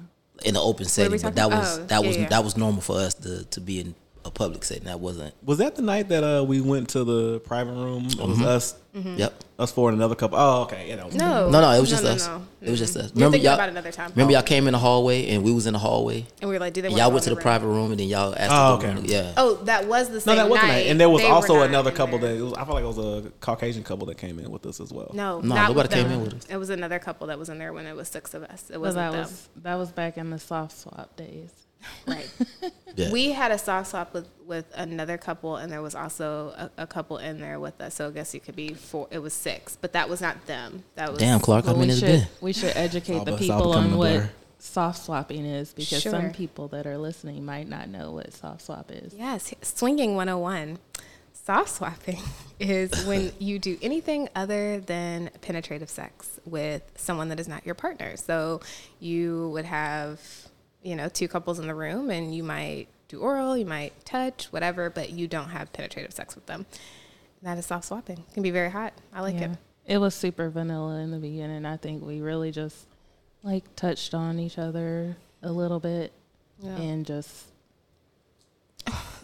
in 0.45 0.55
the 0.55 0.61
open 0.61 0.87
setting, 0.87 1.21
but 1.21 1.35
that 1.35 1.51
was 1.51 1.79
oh, 1.79 1.85
that 1.87 2.03
yeah, 2.03 2.07
was 2.09 2.17
yeah. 2.17 2.29
that 2.29 2.45
was 2.45 2.57
normal 2.57 2.81
for 2.81 2.97
us 2.99 3.15
to 3.15 3.45
to 3.45 3.61
be 3.61 3.81
in 3.81 3.95
a 4.25 4.31
public 4.31 4.65
setting. 4.65 4.85
That 4.85 5.01
wasn't. 5.01 5.35
Was 5.45 5.59
that 5.59 5.77
the 5.77 5.83
night 5.83 6.09
that 6.09 6.25
uh, 6.25 6.45
we 6.45 6.61
went 6.61 6.89
to 6.91 7.05
the 7.05 7.41
private 7.41 7.73
room? 7.73 8.07
It 8.07 8.19
was 8.19 8.39
mm-hmm. 8.39 8.45
us, 8.45 8.77
mm-hmm. 8.95 9.17
Yep. 9.17 9.45
us 9.59 9.73
four 9.73 9.91
and 9.91 9.99
another 9.99 10.15
couple. 10.15 10.39
Oh, 10.39 10.63
okay. 10.63 10.89
You 10.89 10.97
know. 10.97 11.09
No, 11.09 11.51
No, 11.51 11.61
no, 11.61 11.71
it 11.71 11.81
was 11.81 11.91
just 11.91 12.05
no, 12.05 12.11
us. 12.11 12.27
no. 12.27 12.43
It 12.63 12.71
was 12.71 12.79
just 12.79 12.95
mm-hmm. 12.95 13.07
us. 13.07 13.13
You're 13.15 13.27
Remember 13.27 13.37
y'all? 13.37 13.55
about 13.55 13.69
another 13.69 13.93
time. 13.93 14.11
Remember 14.11 14.33
y'all 14.33 14.41
oh. 14.41 14.45
came 14.45 14.67
in 14.67 14.73
the 14.73 14.79
hallway 14.79 15.29
and 15.29 15.45
we 15.45 15.53
was 15.53 15.67
in 15.67 15.75
the 15.75 15.79
hallway. 15.79 16.27
and 16.41 16.49
we 16.49 16.57
were 16.57 16.61
like, 16.61 16.73
do 16.73 16.83
they? 16.83 16.89
Y'all 16.89 17.11
went 17.11 17.25
to 17.25 17.31
in 17.31 17.35
the 17.35 17.37
room? 17.37 17.43
private 17.43 17.67
room 17.67 17.91
and 17.91 18.01
then 18.01 18.09
y'all 18.09 18.35
asked. 18.37 18.53
Oh, 18.53 18.75
okay. 18.77 18.99
in- 18.99 19.05
Yeah. 19.05 19.33
Oh, 19.37 19.57
that 19.65 19.87
was 19.87 20.09
the 20.09 20.21
same. 20.21 20.37
No, 20.37 20.43
that 20.43 20.51
wasn't 20.51 20.69
night. 20.69 20.75
night. 20.75 20.87
And 20.87 21.01
there 21.01 21.11
was 21.11 21.23
They 21.23 21.29
also 21.29 21.61
another 21.63 21.91
couple 21.91 22.19
there. 22.19 22.33
that 22.33 22.39
it 22.39 22.43
was, 22.43 22.55
I 22.55 22.65
feel 22.65 22.75
like 22.75 22.85
it 22.85 22.87
was 22.87 22.99
a 22.99 23.31
Caucasian 23.41 23.85
couple 23.85 24.07
that 24.07 24.17
came 24.17 24.39
in 24.39 24.51
with 24.51 24.65
us 24.67 24.81
as 24.81 24.93
well. 24.93 25.11
No, 25.13 25.41
No, 25.41 25.55
nobody 25.55 25.89
came 25.89 26.11
in 26.11 26.23
with 26.23 26.35
us. 26.35 26.47
It 26.47 26.57
was 26.57 26.71
another 26.71 26.99
couple 26.99 27.27
that 27.27 27.39
was 27.39 27.49
in 27.49 27.59
there 27.59 27.73
when 27.73 27.87
it 27.87 27.95
was 27.95 28.09
six 28.09 28.33
of 28.33 28.43
us. 28.45 28.71
It 28.71 28.81
wasn't 28.81 29.13
that 29.13 29.13
them. 29.13 29.21
was 29.21 29.49
that 29.63 29.75
was 29.75 29.93
back 29.93 30.17
in 30.17 30.31
the 30.31 30.39
soft 30.39 30.79
swap 30.79 31.15
days. 31.17 31.63
Right. 32.07 32.29
Yeah. 32.97 33.11
We 33.11 33.33
had 33.33 33.51
a 33.51 33.59
soft 33.59 33.90
swap 33.90 34.14
with 34.14 34.29
with 34.47 34.66
another 34.77 35.18
couple, 35.18 35.57
and 35.57 35.73
there 35.73 35.83
was 35.83 35.97
also 35.97 36.51
a, 36.57 36.70
a 36.85 36.87
couple 36.87 37.18
in 37.18 37.40
there 37.40 37.59
with 37.59 37.81
us. 37.81 37.94
So 37.97 38.07
I 38.07 38.11
guess 38.12 38.35
it 38.35 38.44
could 38.44 38.55
be 38.55 38.73
four. 38.73 39.09
It 39.11 39.18
was 39.18 39.33
six, 39.35 39.77
but 39.81 39.94
that 39.94 40.09
was 40.09 40.20
not 40.20 40.47
them. 40.47 40.85
That 40.94 41.11
was 41.11 41.18
Damn, 41.18 41.40
Clark, 41.40 41.64
how 41.64 41.73
Well, 41.73 41.81
many 41.81 41.94
we 41.94 41.99
should 41.99 42.07
been? 42.07 42.27
we 42.40 42.53
should 42.53 42.77
educate 42.77 43.14
All 43.16 43.25
the 43.25 43.35
of 43.35 43.40
us 43.40 43.51
all 43.51 43.59
people 43.59 43.73
on 43.73 43.92
a 43.94 43.97
what 43.97 44.23
soft 44.61 45.03
swapping 45.05 45.44
is 45.44 45.73
because 45.75 46.03
Sure. 46.03 46.12
some 46.12 46.31
people 46.31 46.68
that 46.68 46.87
are 46.87 46.97
listening 46.97 47.44
might 47.44 47.68
not 47.68 47.88
know 47.88 48.12
what 48.12 48.33
soft 48.33 48.62
swap 48.62 48.92
is. 48.92 49.12
Yes, 49.12 49.53
swinging 49.62 50.14
101. 50.14 50.79
Soft 51.33 51.70
swapping 51.70 52.20
is 52.61 53.05
when 53.07 53.33
you 53.40 53.59
do 53.59 53.77
anything 53.83 54.29
other 54.37 54.79
than 54.79 55.31
penetrative 55.40 55.90
sex 55.90 56.38
with 56.47 56.83
someone 56.94 57.29
that 57.31 57.40
is 57.40 57.49
not 57.49 57.66
your 57.66 57.75
partner. 57.75 58.16
So 58.16 58.61
you 59.01 59.51
would 59.53 59.64
have, 59.64 60.20
you 60.85 60.94
know, 60.94 61.09
two 61.09 61.27
couples 61.27 61.59
in 61.59 61.66
the 61.66 61.75
room 61.75 62.11
and 62.11 62.33
you 62.35 62.44
might 62.44 62.87
do 63.09 63.18
oral, 63.20 63.57
you 63.57 63.66
might 63.66 63.92
touch, 64.05 64.47
whatever, 64.53 64.90
but 64.90 65.11
you 65.11 65.27
don't 65.27 65.49
have 65.49 65.73
penetrative 65.73 66.12
sex 66.12 66.35
with 66.37 66.47
them. 66.47 66.66
That 67.42 67.59
is 67.59 67.66
soft 67.66 67.87
swapping. 67.87 68.18
It 68.18 68.35
can 68.35 68.42
be 68.42 68.51
very 68.51 68.70
hot. 68.70 68.92
I 69.12 69.20
like 69.23 69.35
Yeah. 69.35 69.53
it. 69.53 69.59
It 69.87 69.99
was 69.99 70.14
super 70.14 70.49
vanilla 70.49 71.01
in 71.01 71.11
the 71.11 71.18
beginning. 71.18 71.66
I 71.66 71.77
think 71.77 72.05
we 72.05 72.20
really 72.20 72.51
just 72.53 72.87
like 73.42 73.64
touched 73.77 74.14
on 74.14 74.38
each 74.38 74.57
other 74.59 75.16
a 75.42 75.51
little 75.53 75.81
bit 75.81 76.12
Yeah. 76.62 76.77
and 76.77 77.05
just 77.05 77.47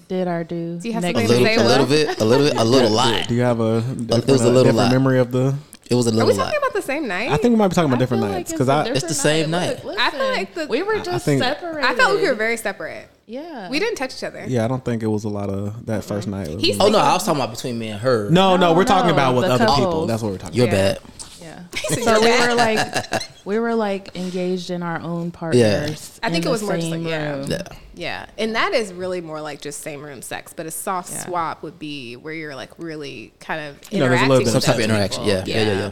did 0.09 0.27
our 0.29 0.45
due. 0.45 0.79
Do 0.81 0.89
you 0.89 0.95
have 0.95 1.05
A 1.05 1.07
something 1.09 1.27
to 1.27 1.33
little, 1.33 1.47
say, 1.47 1.55
a 1.57 1.65
little 1.65 1.87
bit, 1.87 2.21
a 2.21 2.25
little 2.25 2.47
bit, 2.49 2.57
a 2.59 2.65
little 2.65 2.91
lot. 2.91 3.29
Do 3.29 3.35
you 3.35 3.43
have 3.43 3.61
a, 3.61 3.81
different, 3.81 4.27
was 4.27 4.43
a 4.43 4.47
little 4.47 4.63
different 4.65 4.77
lot. 4.79 4.91
memory 4.93 5.19
of 5.21 5.31
the? 5.31 5.57
It 5.91 5.95
was 5.97 6.07
a 6.07 6.11
little. 6.11 6.23
Are 6.23 6.25
we 6.25 6.29
little 6.33 6.45
lot. 6.45 6.53
talking 6.53 6.59
about 6.69 6.73
the 6.75 6.83
same 6.87 7.09
night? 7.09 7.31
I 7.33 7.37
think 7.37 7.51
we 7.53 7.57
might 7.57 7.69
be 7.69 7.75
talking 7.75 7.91
about 7.91 7.97
I 7.97 7.99
different 7.99 8.23
like 8.23 8.33
nights 8.33 8.53
because 8.53 8.69
a 8.69 8.73
I. 8.73 8.83
different 8.85 9.03
It's 9.05 9.09
the 9.13 9.21
same 9.21 9.51
Look, 9.51 9.85
night. 9.85 9.99
I 9.99 10.11
feel 10.11 10.29
like 10.29 10.55
the- 10.55 10.67
we 10.69 10.83
were 10.83 10.95
I 10.97 11.01
just 11.01 11.25
think- 11.25 11.43
separated. 11.43 11.85
I 11.85 11.95
felt 11.97 12.13
like 12.15 12.23
we 12.23 12.29
were 12.29 12.35
very 12.35 12.57
separate. 12.57 13.09
yeah. 13.27 13.69
We 13.69 13.81
didn't 13.81 13.97
touch 13.97 14.15
each 14.15 14.23
other. 14.23 14.45
Yeah, 14.47 14.65
I 14.65 14.69
don't 14.69 14.85
think 14.85 15.03
it 15.03 15.09
was 15.09 15.25
a 15.25 15.29
lot 15.29 15.51
of 15.51 15.87
that 15.87 16.05
first 16.05 16.29
mm-hmm. 16.29 16.53
night. 16.53 16.61
He's- 16.61 16.77
Oh 16.81 16.89
no, 16.89 16.99
I 16.99 17.13
was 17.13 17.25
talking 17.25 17.41
about 17.43 17.53
between 17.55 17.77
me 17.79 17.89
and 17.89 18.01
her. 18.01 18.31
no, 18.31 18.57
no, 18.57 18.69
No, 18.71 18.75
we're 18.75 18.85
talking 18.85 19.11
about 19.11 19.35
with 19.35 19.47
the 19.47 19.53
other 19.53 19.67
people. 19.67 20.07
That's 20.07 20.23
what 20.23 20.31
we're 20.33 20.39
talking. 20.39 20.55
you're 20.55 20.69
about. 20.69 21.03
bad. 21.03 21.20
Yeah. 21.51 21.63
said 21.89 22.03
so 22.05 22.21
we 22.21 22.47
were 22.47 22.55
like 22.55 23.23
we 23.45 23.59
were 23.59 23.75
like 23.75 24.15
engaged 24.17 24.71
in 24.71 24.83
our 24.83 25.01
own 25.01 25.31
partners. 25.31 26.21
I 26.23 26.31
think 26.31 26.47
it 26.47 26.49
was 26.49 26.63
more 26.63 26.77
just 26.77 26.89
same 26.91 27.03
like, 27.05 27.11
yeah. 27.11 27.31
room. 27.33 27.51
Yeah. 27.51 27.63
Yeah, 27.95 28.27
and 28.39 28.55
that 28.55 28.73
is 28.73 28.93
really 28.93 29.21
more 29.21 29.41
like 29.41 29.61
just 29.61 29.81
same 29.83 30.03
room 30.03 30.23
sex. 30.23 30.53
But 30.55 30.67
a 30.67 30.71
soft 30.71 31.11
Yeah. 31.11 31.25
swap 31.27 31.63
would 31.63 31.79
be 31.79 32.17
where 32.17 32.33
you're 32.33 32.55
like 32.55 32.71
really 32.79 33.33
kind 33.41 33.61
of 33.61 33.79
You 33.93 33.99
know, 33.99 34.09
there's 34.09 34.21
a 34.21 34.25
interacting 34.25 34.29
little 34.29 34.45
with 34.45 34.55
bit 34.55 34.63
Some 34.63 34.63
type 34.63 34.69
of 34.69 34.77
those 34.77 34.85
interaction. 34.97 35.25
people. 35.25 35.39
Yeah, 35.49 35.63
yeah, 35.65 35.73
yeah, 35.73 35.79
yeah. 35.79 35.91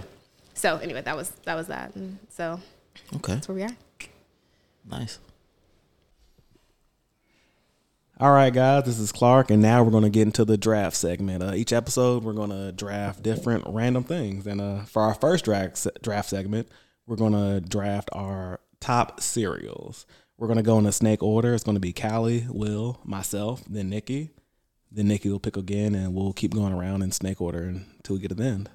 So 0.55 0.77
anyway, 0.79 1.03
that 1.03 1.17
was 1.17 1.31
that 1.45 1.55
was 1.55 1.67
that. 1.67 1.95
And 1.97 2.19
so 2.31 2.61
Okay, 3.17 3.35
that's 3.35 3.49
where 3.49 3.57
we 3.57 3.63
are. 3.65 3.77
nice. 4.89 5.19
All 8.21 8.33
right, 8.33 8.53
guys, 8.53 8.83
this 8.83 8.99
is 8.99 9.13
Clark, 9.13 9.53
and 9.53 9.63
now 9.63 9.85
we're 9.85 9.93
going 9.93 10.03
to 10.03 10.11
get 10.11 10.23
into 10.23 10.45
the 10.45 10.59
draft 10.59 10.97
segment. 10.97 11.41
Uh, 11.41 11.53
each 11.55 11.73
episode, 11.73 12.25
we're 12.25 12.33
going 12.33 12.51
to 12.51 12.73
draft 12.73 13.23
different 13.23 13.63
random 13.69 14.03
things. 14.03 14.45
And 14.45 14.61
uh, 14.61 14.83
for 14.87 15.03
our 15.03 15.15
first 15.15 15.45
draft, 15.45 15.87
draft 16.03 16.29
segment, 16.29 16.69
we're 17.07 17.15
going 17.15 17.33
to 17.33 17.61
draft 17.61 18.09
our 18.13 18.59
top 18.81 19.21
cereals. 19.21 20.05
We're 20.37 20.49
going 20.49 20.57
to 20.57 20.65
go 20.65 20.81
in 20.81 20.87
a 20.87 20.91
snake 20.91 21.23
order. 21.23 21.55
It's 21.55 21.63
going 21.63 21.77
to 21.77 21.81
be 21.81 21.93
Cali, 21.93 22.45
Will, 22.51 22.99
myself, 23.05 23.63
then 23.71 23.89
Nikki. 23.89 24.31
Then 24.91 25.07
Nikki 25.07 25.31
will 25.31 25.39
pick 25.39 25.57
again, 25.57 25.95
and 25.95 26.13
we'll 26.13 26.33
keep 26.33 26.53
going 26.53 26.73
around 26.73 27.03
in 27.03 27.13
snake 27.13 27.41
order 27.41 27.63
until 27.63 28.17
we 28.17 28.21
get 28.21 28.31
to 28.31 28.35
the 28.35 28.43
end. 28.43 28.69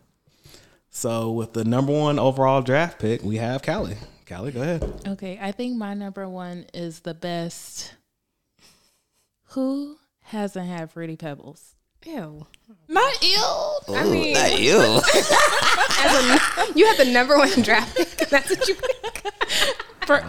So, 0.89 1.34
with 1.34 1.51
the 1.51 1.65
number 1.65 1.91
one 1.91 2.17
overall 2.17 2.62
draft 2.62 2.97
pick, 2.97 3.21
we 3.23 3.36
have 3.38 3.62
Cali. 3.62 3.97
Cali, 4.25 4.53
go 4.53 4.62
ahead. 4.62 5.01
Okay, 5.06 5.38
I 5.41 5.51
think 5.51 5.75
my 5.75 5.95
number 5.95 6.29
one 6.29 6.65
is 6.73 7.01
the 7.01 7.13
best. 7.13 7.95
Who 9.53 9.97
hasn't 10.21 10.67
had 10.67 10.91
Fruity 10.91 11.15
Pebbles? 11.15 11.75
Ew. 12.05 12.47
Not 12.87 13.23
ill. 13.23 13.79
I 13.89 14.03
mean, 14.03 14.33
Not 14.33 14.59
you. 14.59 14.77
a, 14.79 14.99
you 16.75 16.85
have 16.87 16.97
the 16.97 17.05
number 17.11 17.37
one 17.37 17.61
draft 17.61 17.95
pick. 17.95 18.09
That's 18.29 18.49
what 18.49 18.67
you 18.67 18.75
pick. 18.75 19.31
For, 20.07 20.23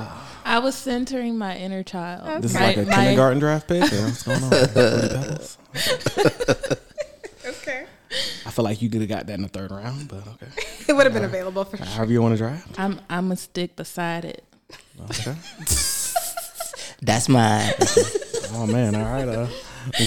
I 0.45 0.59
was 0.59 0.75
centering 0.75 1.39
my 1.39 1.57
inner 1.57 1.83
child. 1.83 2.43
This 2.43 2.55
is 2.55 2.61
like 2.61 2.77
a 2.77 2.83
my- 2.85 2.95
kindergarten 2.95 3.39
draft 3.39 3.67
pick. 3.67 3.83
Or 3.93 4.03
what's 4.05 4.23
going 4.25 4.43
on? 4.45 4.51
Fruity 4.69 5.15
Pebbles? 5.15 5.59
Okay. 7.47 7.87
I 8.47 8.51
feel 8.51 8.65
like 8.65 8.83
you 8.83 8.91
could 8.91 9.01
have 9.01 9.09
got 9.11 9.27
that 9.27 9.35
in 9.35 9.43
the 9.43 9.49
third 9.49 9.71
round, 9.71 10.07
but 10.07 10.27
okay. 10.29 10.47
It 10.87 10.93
would 10.93 11.05
have 11.07 11.15
been 11.15 11.25
uh, 11.25 11.29
available 11.29 11.65
for 11.65 11.79
sure. 11.79 11.87
However 11.87 12.13
you 12.13 12.21
want 12.23 12.35
to 12.35 12.39
draft. 12.39 12.79
I'm 12.79 13.01
I'm 13.11 13.25
gonna 13.29 13.37
stick 13.37 13.75
beside 13.75 14.25
it. 14.27 14.45
Okay. 15.11 15.35
That's 17.03 17.29
mine. 17.29 17.73
Oh 18.55 18.67
man, 18.67 18.95
all 18.95 19.03
right. 19.03 19.29
Uh, 19.29 19.47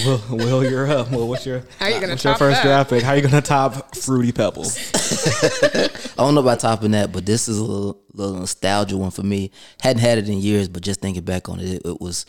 Will, 0.04 0.20
Will, 0.30 0.64
you're 0.68 0.88
up. 0.90 1.10
Well, 1.10 1.28
what's 1.28 1.46
your 1.46 1.62
How 1.78 1.86
are 1.86 1.90
you 1.90 2.00
gonna 2.00 2.14
what's 2.14 2.24
your 2.24 2.34
first 2.34 2.62
that? 2.62 2.64
draft 2.64 2.90
pick? 2.90 3.02
How 3.02 3.12
you 3.12 3.22
gonna 3.22 3.40
top 3.40 3.94
Fruity 3.94 4.32
Pebbles? 4.32 4.76
I 5.74 5.88
don't 6.16 6.34
know 6.34 6.40
about 6.40 6.60
topping 6.60 6.90
that, 6.92 7.12
but 7.12 7.24
this 7.26 7.46
is 7.48 7.58
a 7.58 7.62
little, 7.64 8.00
little 8.12 8.36
nostalgia 8.40 8.96
one 8.96 9.10
for 9.12 9.22
me. 9.22 9.52
Hadn't 9.80 10.00
had 10.00 10.18
it 10.18 10.28
in 10.28 10.38
years, 10.38 10.68
but 10.68 10.82
just 10.82 11.00
thinking 11.00 11.22
back 11.24 11.48
on 11.48 11.60
it, 11.60 11.68
it, 11.74 11.82
it 11.84 12.00
was 12.00 12.26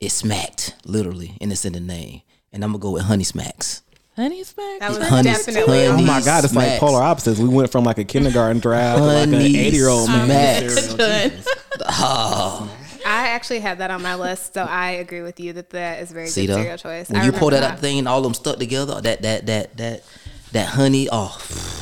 it 0.00 0.10
smacked 0.10 0.74
literally, 0.84 1.36
and 1.40 1.52
it's 1.52 1.64
in 1.64 1.72
the 1.74 1.80
name. 1.80 2.22
And 2.52 2.64
I'm 2.64 2.70
gonna 2.72 2.80
go 2.80 2.90
with 2.90 3.02
Honey 3.04 3.24
Smacks. 3.24 3.82
Honey 4.16 4.42
Smacks. 4.44 4.80
That 4.80 4.90
was 4.98 5.08
Honey- 5.08 5.30
definitely. 5.30 5.86
honey 5.86 6.02
Oh 6.02 6.06
my 6.06 6.20
god, 6.20 6.44
it's 6.44 6.54
like 6.54 6.80
polar 6.80 7.02
opposites. 7.02 7.38
We 7.38 7.48
went 7.48 7.70
from 7.70 7.84
like 7.84 7.98
a 7.98 8.04
kindergarten 8.04 8.60
draft 8.60 8.98
to 8.98 9.04
like 9.04 9.26
an 9.28 9.32
Honey 9.34 9.56
80 9.56 9.76
year 9.76 9.88
old 9.88 10.08
man. 10.08 10.68
Smacks. 10.68 10.96
cereal. 10.96 12.68
I 13.04 13.28
actually 13.28 13.60
had 13.60 13.78
that 13.78 13.90
on 13.90 14.02
my 14.02 14.14
list, 14.14 14.54
so 14.54 14.62
I 14.62 14.92
agree 14.92 15.22
with 15.22 15.38
you 15.40 15.52
that 15.54 15.70
that 15.70 16.00
is 16.00 16.10
very 16.12 16.26
See 16.28 16.46
good 16.46 16.54
though, 16.54 16.58
cereal 16.62 16.78
choice. 16.78 17.08
when 17.10 17.20
I 17.20 17.24
you 17.24 17.32
pull 17.32 17.48
remember 17.50 17.68
that 17.68 17.80
thing 17.80 17.98
and 17.98 18.08
all 18.08 18.22
them 18.22 18.34
stuck 18.34 18.58
together, 18.58 19.00
that 19.00 19.22
that 19.22 19.46
that 19.46 19.76
that 19.76 20.04
that 20.52 20.66
honey, 20.68 21.08
oh, 21.10 21.38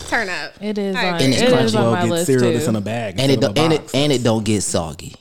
Turn 0.09 0.29
up. 0.29 0.53
It 0.61 0.77
is 0.79 0.97
I 0.97 1.09
on, 1.09 1.15
agree. 1.15 1.25
And 1.27 1.35
it's 1.35 1.43
it 1.43 1.49
crunchy. 1.53 1.65
is 1.65 1.75
on 1.77 1.93
my 1.93 2.01
get 2.03 2.11
list 2.11 2.27
cereal 2.27 2.51
too. 2.51 2.53
that's 2.55 2.67
in 2.69 2.77
a 2.77 2.81
bag 2.81 3.21
and 3.21 3.31
it 3.33 3.41
don't, 3.41 3.57
and 3.59 3.73
it 3.73 3.95
and 3.95 4.13
it 4.13 4.23
don't 4.25 4.45
get 4.45 4.63
soggy. 4.63 5.15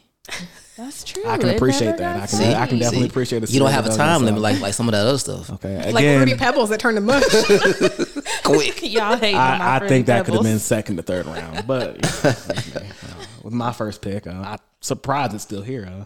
That's 0.78 1.04
true. 1.04 1.24
I 1.28 1.38
can 1.38 1.50
It 1.50 1.56
appreciate 1.58 1.98
that. 1.98 2.16
I 2.16 2.20
can, 2.20 2.28
soggy. 2.30 2.56
I 2.56 2.66
can 2.68 2.80
definitely 2.80 3.08
See, 3.08 3.10
appreciate 3.10 3.44
it. 3.44 3.52
You 3.52 3.60
don't 3.60 3.70
have 3.72 3.86
a 3.86 3.96
time 3.96 4.24
limit 4.24 4.40
like 4.42 4.62
like 4.62 4.74
some 4.74 4.88
of 4.88 4.94
that 4.94 5.06
other 5.06 5.18
stuff. 5.18 5.50
Okay, 5.52 5.76
Like 5.92 6.06
Fruity 6.06 6.32
again, 6.32 6.38
Pebbles 6.38 6.70
that 6.70 6.80
turn 6.80 6.96
to 6.96 7.02
mush. 7.02 7.24
Quick. 8.44 8.82
Y'all 8.84 9.18
hate 9.18 9.36
on 9.36 9.60
my 9.60 9.66
I, 9.66 9.76
I 9.76 9.88
think 9.88 10.06
that 10.08 10.24
could 10.26 10.36
have 10.36 10.44
been 10.44 10.60
second 10.60 10.96
to 10.98 11.02
third 11.04 11.26
round, 11.26 11.68
but 11.68 11.98
yeah, 12.02 12.34
okay. 12.56 12.90
With 13.44 13.54
my 13.54 13.74
first 13.74 14.02
pick, 14.02 14.26
uh, 14.28 14.32
I'm 14.32 14.58
surprised 14.82 15.34
it's 15.34 15.44
still 15.44 15.62
here. 15.62 15.86
Uh, 15.92 16.06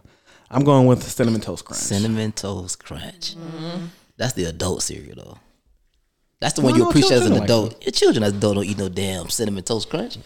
I'm 0.50 0.64
going 0.64 0.86
with 0.88 1.04
cinnamon 1.04 1.42
toast 1.42 1.66
crunch. 1.66 1.82
Cinnamon 1.82 2.32
Toast 2.32 2.84
Crunch. 2.84 3.36
Mm-hmm. 3.36 3.86
That's 4.18 4.34
the 4.34 4.46
adult 4.46 4.84
cereal 4.84 5.16
though. 5.16 5.38
That's 6.40 6.54
the 6.56 6.62
one 6.62 6.76
you 6.76 6.84
no, 6.84 6.90
appreciate 6.90 7.14
as 7.14 7.26
an 7.26 7.34
children 7.34 7.40
like 7.40 7.50
adult. 7.50 7.84
Your 7.86 7.92
children 7.92 8.24
as 8.24 8.34
adult 8.34 8.56
don't 8.56 8.66
eat 8.66 8.78
no 8.78 8.90
damn 8.90 9.30
cinnamon 9.30 9.64
toast 9.64 9.90
crunch. 9.90 10.18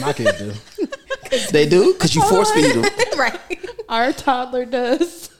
My 0.00 0.12
kids 0.12 0.38
do. 0.38 0.86
They 1.52 1.68
do 1.68 1.92
because 1.92 2.12
you 2.12 2.22
force 2.22 2.50
feed 2.50 2.74
them. 2.74 2.84
right. 3.18 3.38
Our 3.88 4.12
toddler 4.12 4.64
does. 4.64 5.30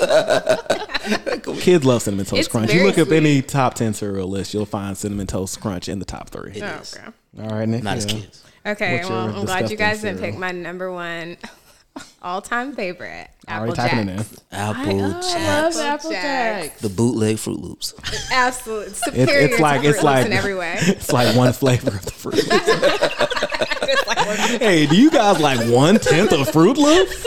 Kids 1.60 1.84
love 1.84 2.00
cinnamon 2.02 2.24
toast 2.24 2.38
It's 2.40 2.48
crunch. 2.48 2.72
You 2.72 2.78
very 2.80 2.88
look 2.90 2.98
up 2.98 3.12
any 3.12 3.42
top 3.42 3.74
ten 3.74 3.92
cereal 3.92 4.26
list, 4.28 4.54
you'll 4.54 4.64
find 4.64 4.96
cinnamon 4.96 5.26
toast 5.26 5.60
crunch 5.60 5.88
in 5.88 5.98
the 5.98 6.04
top 6.06 6.30
three. 6.30 6.52
It 6.52 6.62
Oh, 6.62 6.78
is. 6.80 6.96
okay. 6.96 7.06
All 7.42 7.48
right, 7.58 7.68
Nick. 7.68 7.82
Not 7.82 7.98
as 7.98 8.06
kids. 8.06 8.42
Okay, 8.64 9.02
well, 9.04 9.36
I'm 9.36 9.44
glad 9.44 9.62
you 9.62 9.76
disgusting 9.76 9.78
guys 9.78 10.02
didn't 10.02 10.20
pick 10.20 10.38
my 10.38 10.52
number 10.52 10.92
one 10.92 11.36
all-time 12.22 12.74
favorite, 12.74 13.28
Already 13.48 13.72
Apple 13.72 13.74
typing 13.74 13.98
it 14.08 14.12
in. 14.12 14.16
Jacks. 14.18 14.36
Apple 14.52 15.02
I 15.02 15.04
oh, 15.04 15.20
Jacks. 15.20 15.34
love 15.34 15.74
Apple 15.74 15.80
Apple 15.82 16.10
Jacks. 16.12 16.66
Jacks. 16.68 16.80
The 16.80 16.88
bootleg 16.88 17.36
Froot 17.36 17.60
Loops. 17.60 17.94
Absolutely 18.32 18.86
It's, 18.88 19.04
superior. 19.04 19.40
it's 19.48 19.58
like 19.60 19.82
to 19.82 19.88
it's 19.88 19.98
Froot 19.98 20.02
Loops 20.02 20.04
like 20.04 20.26
in 20.26 20.32
every 20.32 20.54
way. 20.54 20.76
It's 20.80 21.12
like 21.12 21.36
one 21.36 21.52
flavor 21.52 21.90
of 21.90 22.04
the 22.04 22.10
fruit. 22.12 22.38
hey, 24.60 24.86
do 24.86 24.96
you 24.96 25.10
guys 25.10 25.40
like 25.40 25.58
one 25.68 25.98
tenth 25.98 26.32
of 26.32 26.48
Froot 26.48 26.76
Loops? 26.76 27.24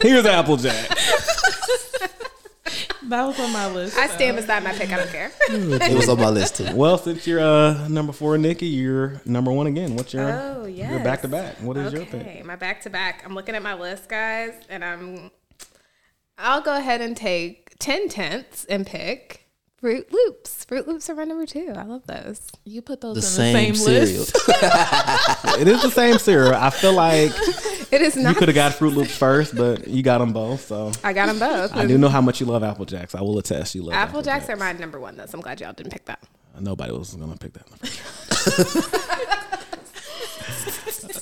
Here's 0.00 0.26
Apple 0.26 0.54
Applejack. 0.54 0.98
That 3.08 3.26
was 3.26 3.40
on 3.40 3.52
my 3.52 3.68
list. 3.72 3.96
I 3.96 4.06
stand 4.08 4.36
beside 4.36 4.62
my 4.62 4.72
pick. 4.72 4.92
I 4.92 4.96
don't 4.98 5.08
care. 5.10 5.30
It 5.50 5.96
was 5.96 6.08
on 6.08 6.18
my 6.18 6.28
list 6.28 6.56
too. 6.56 6.74
Well, 6.74 6.98
since 6.98 7.26
you're 7.26 7.40
uh, 7.40 7.88
number 7.88 8.12
four, 8.12 8.36
Nikki, 8.38 8.66
you're 8.66 9.20
number 9.24 9.50
one 9.50 9.66
again. 9.66 9.96
What's 9.96 10.12
your 10.12 10.30
Oh, 10.30 10.60
your 10.66 10.68
yes. 10.68 11.04
back 11.04 11.22
to 11.22 11.28
back? 11.28 11.56
What 11.62 11.76
is 11.78 11.92
your 11.92 12.04
pick? 12.04 12.14
Okay, 12.20 12.34
pick? 12.38 12.44
my 12.44 12.56
back 12.56 12.82
to 12.82 12.90
back. 12.90 13.22
I'm 13.24 13.34
looking 13.34 13.54
at 13.54 13.62
my 13.62 13.74
list, 13.74 14.08
guys, 14.08 14.52
and 14.68 14.84
I'm. 14.84 15.30
I'll 16.36 16.60
go 16.60 16.76
ahead 16.76 17.00
and 17.00 17.16
take 17.16 17.74
ten 17.78 18.08
tenths 18.08 18.64
and 18.66 18.86
pick 18.86 19.46
Froot 19.82 20.12
Loops. 20.12 20.64
Froot 20.66 20.86
Loops 20.86 21.08
are 21.08 21.14
my 21.14 21.24
number 21.24 21.46
two. 21.46 21.72
I 21.74 21.82
love 21.84 22.06
those. 22.06 22.42
You 22.64 22.82
put 22.82 23.00
those 23.00 23.14
The 23.36 23.42
in 23.42 23.54
same, 23.54 23.72
the 23.72 23.78
same 23.78 24.04
cereal. 24.04 24.20
list. 24.20 24.36
It 25.60 25.66
is 25.66 25.82
the 25.82 25.90
same 25.90 26.18
cereal. 26.18 26.54
I 26.54 26.70
feel 26.70 26.92
like 26.92 27.32
It 27.90 28.02
is 28.02 28.16
not. 28.16 28.30
you 28.30 28.34
could 28.38 28.48
have 28.48 28.54
got 28.54 28.72
Froot 28.72 28.94
Loops 28.94 29.16
first, 29.16 29.56
but 29.56 29.88
you 29.88 30.02
got 30.02 30.18
them 30.18 30.32
both. 30.32 30.66
So 30.66 30.92
I 31.02 31.12
got 31.12 31.26
them 31.26 31.38
both. 31.38 31.74
I 31.74 31.86
do 31.86 31.96
know 31.96 32.08
how 32.08 32.20
much 32.20 32.40
you 32.40 32.46
love 32.46 32.62
Apple 32.62 32.84
Jacks. 32.84 33.14
I 33.14 33.22
will 33.22 33.38
attest 33.38 33.74
you 33.74 33.82
love 33.82 33.94
Apple 33.94 34.22
Jacks 34.22 34.48
are 34.48 34.56
my 34.56 34.72
number 34.72 35.00
one, 35.00 35.16
though. 35.16 35.26
So 35.26 35.38
I'm 35.38 35.42
glad 35.42 35.60
y'all 35.60 35.72
didn't 35.72 35.92
pick 35.92 36.04
that. 36.06 36.22
Nobody 36.60 36.92
was 36.92 37.14
gonna 37.14 37.36
pick 37.36 37.52
that. 37.54 37.64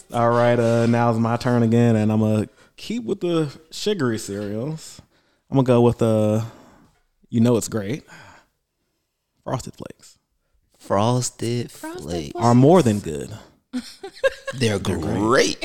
All 0.12 0.30
right, 0.30 0.58
uh, 0.58 0.86
now 0.86 1.10
it's 1.10 1.18
my 1.18 1.36
turn 1.36 1.62
again, 1.62 1.96
and 1.96 2.10
I'm 2.10 2.20
gonna 2.20 2.48
keep 2.76 3.04
with 3.04 3.20
the 3.20 3.52
sugary 3.70 4.18
cereals. 4.18 5.00
I'm 5.50 5.56
gonna 5.56 5.66
go 5.66 5.82
with 5.82 6.00
uh, 6.00 6.42
you 7.28 7.40
know 7.40 7.56
it's 7.56 7.68
great, 7.68 8.04
Frosted 9.44 9.74
Flakes 9.74 10.18
Frosted, 10.78 11.70
Frosted 11.70 12.02
Flakes. 12.02 12.34
are 12.36 12.54
more 12.54 12.82
than 12.82 13.00
good. 13.00 13.36
They're 14.54 14.78
great. 14.78 15.60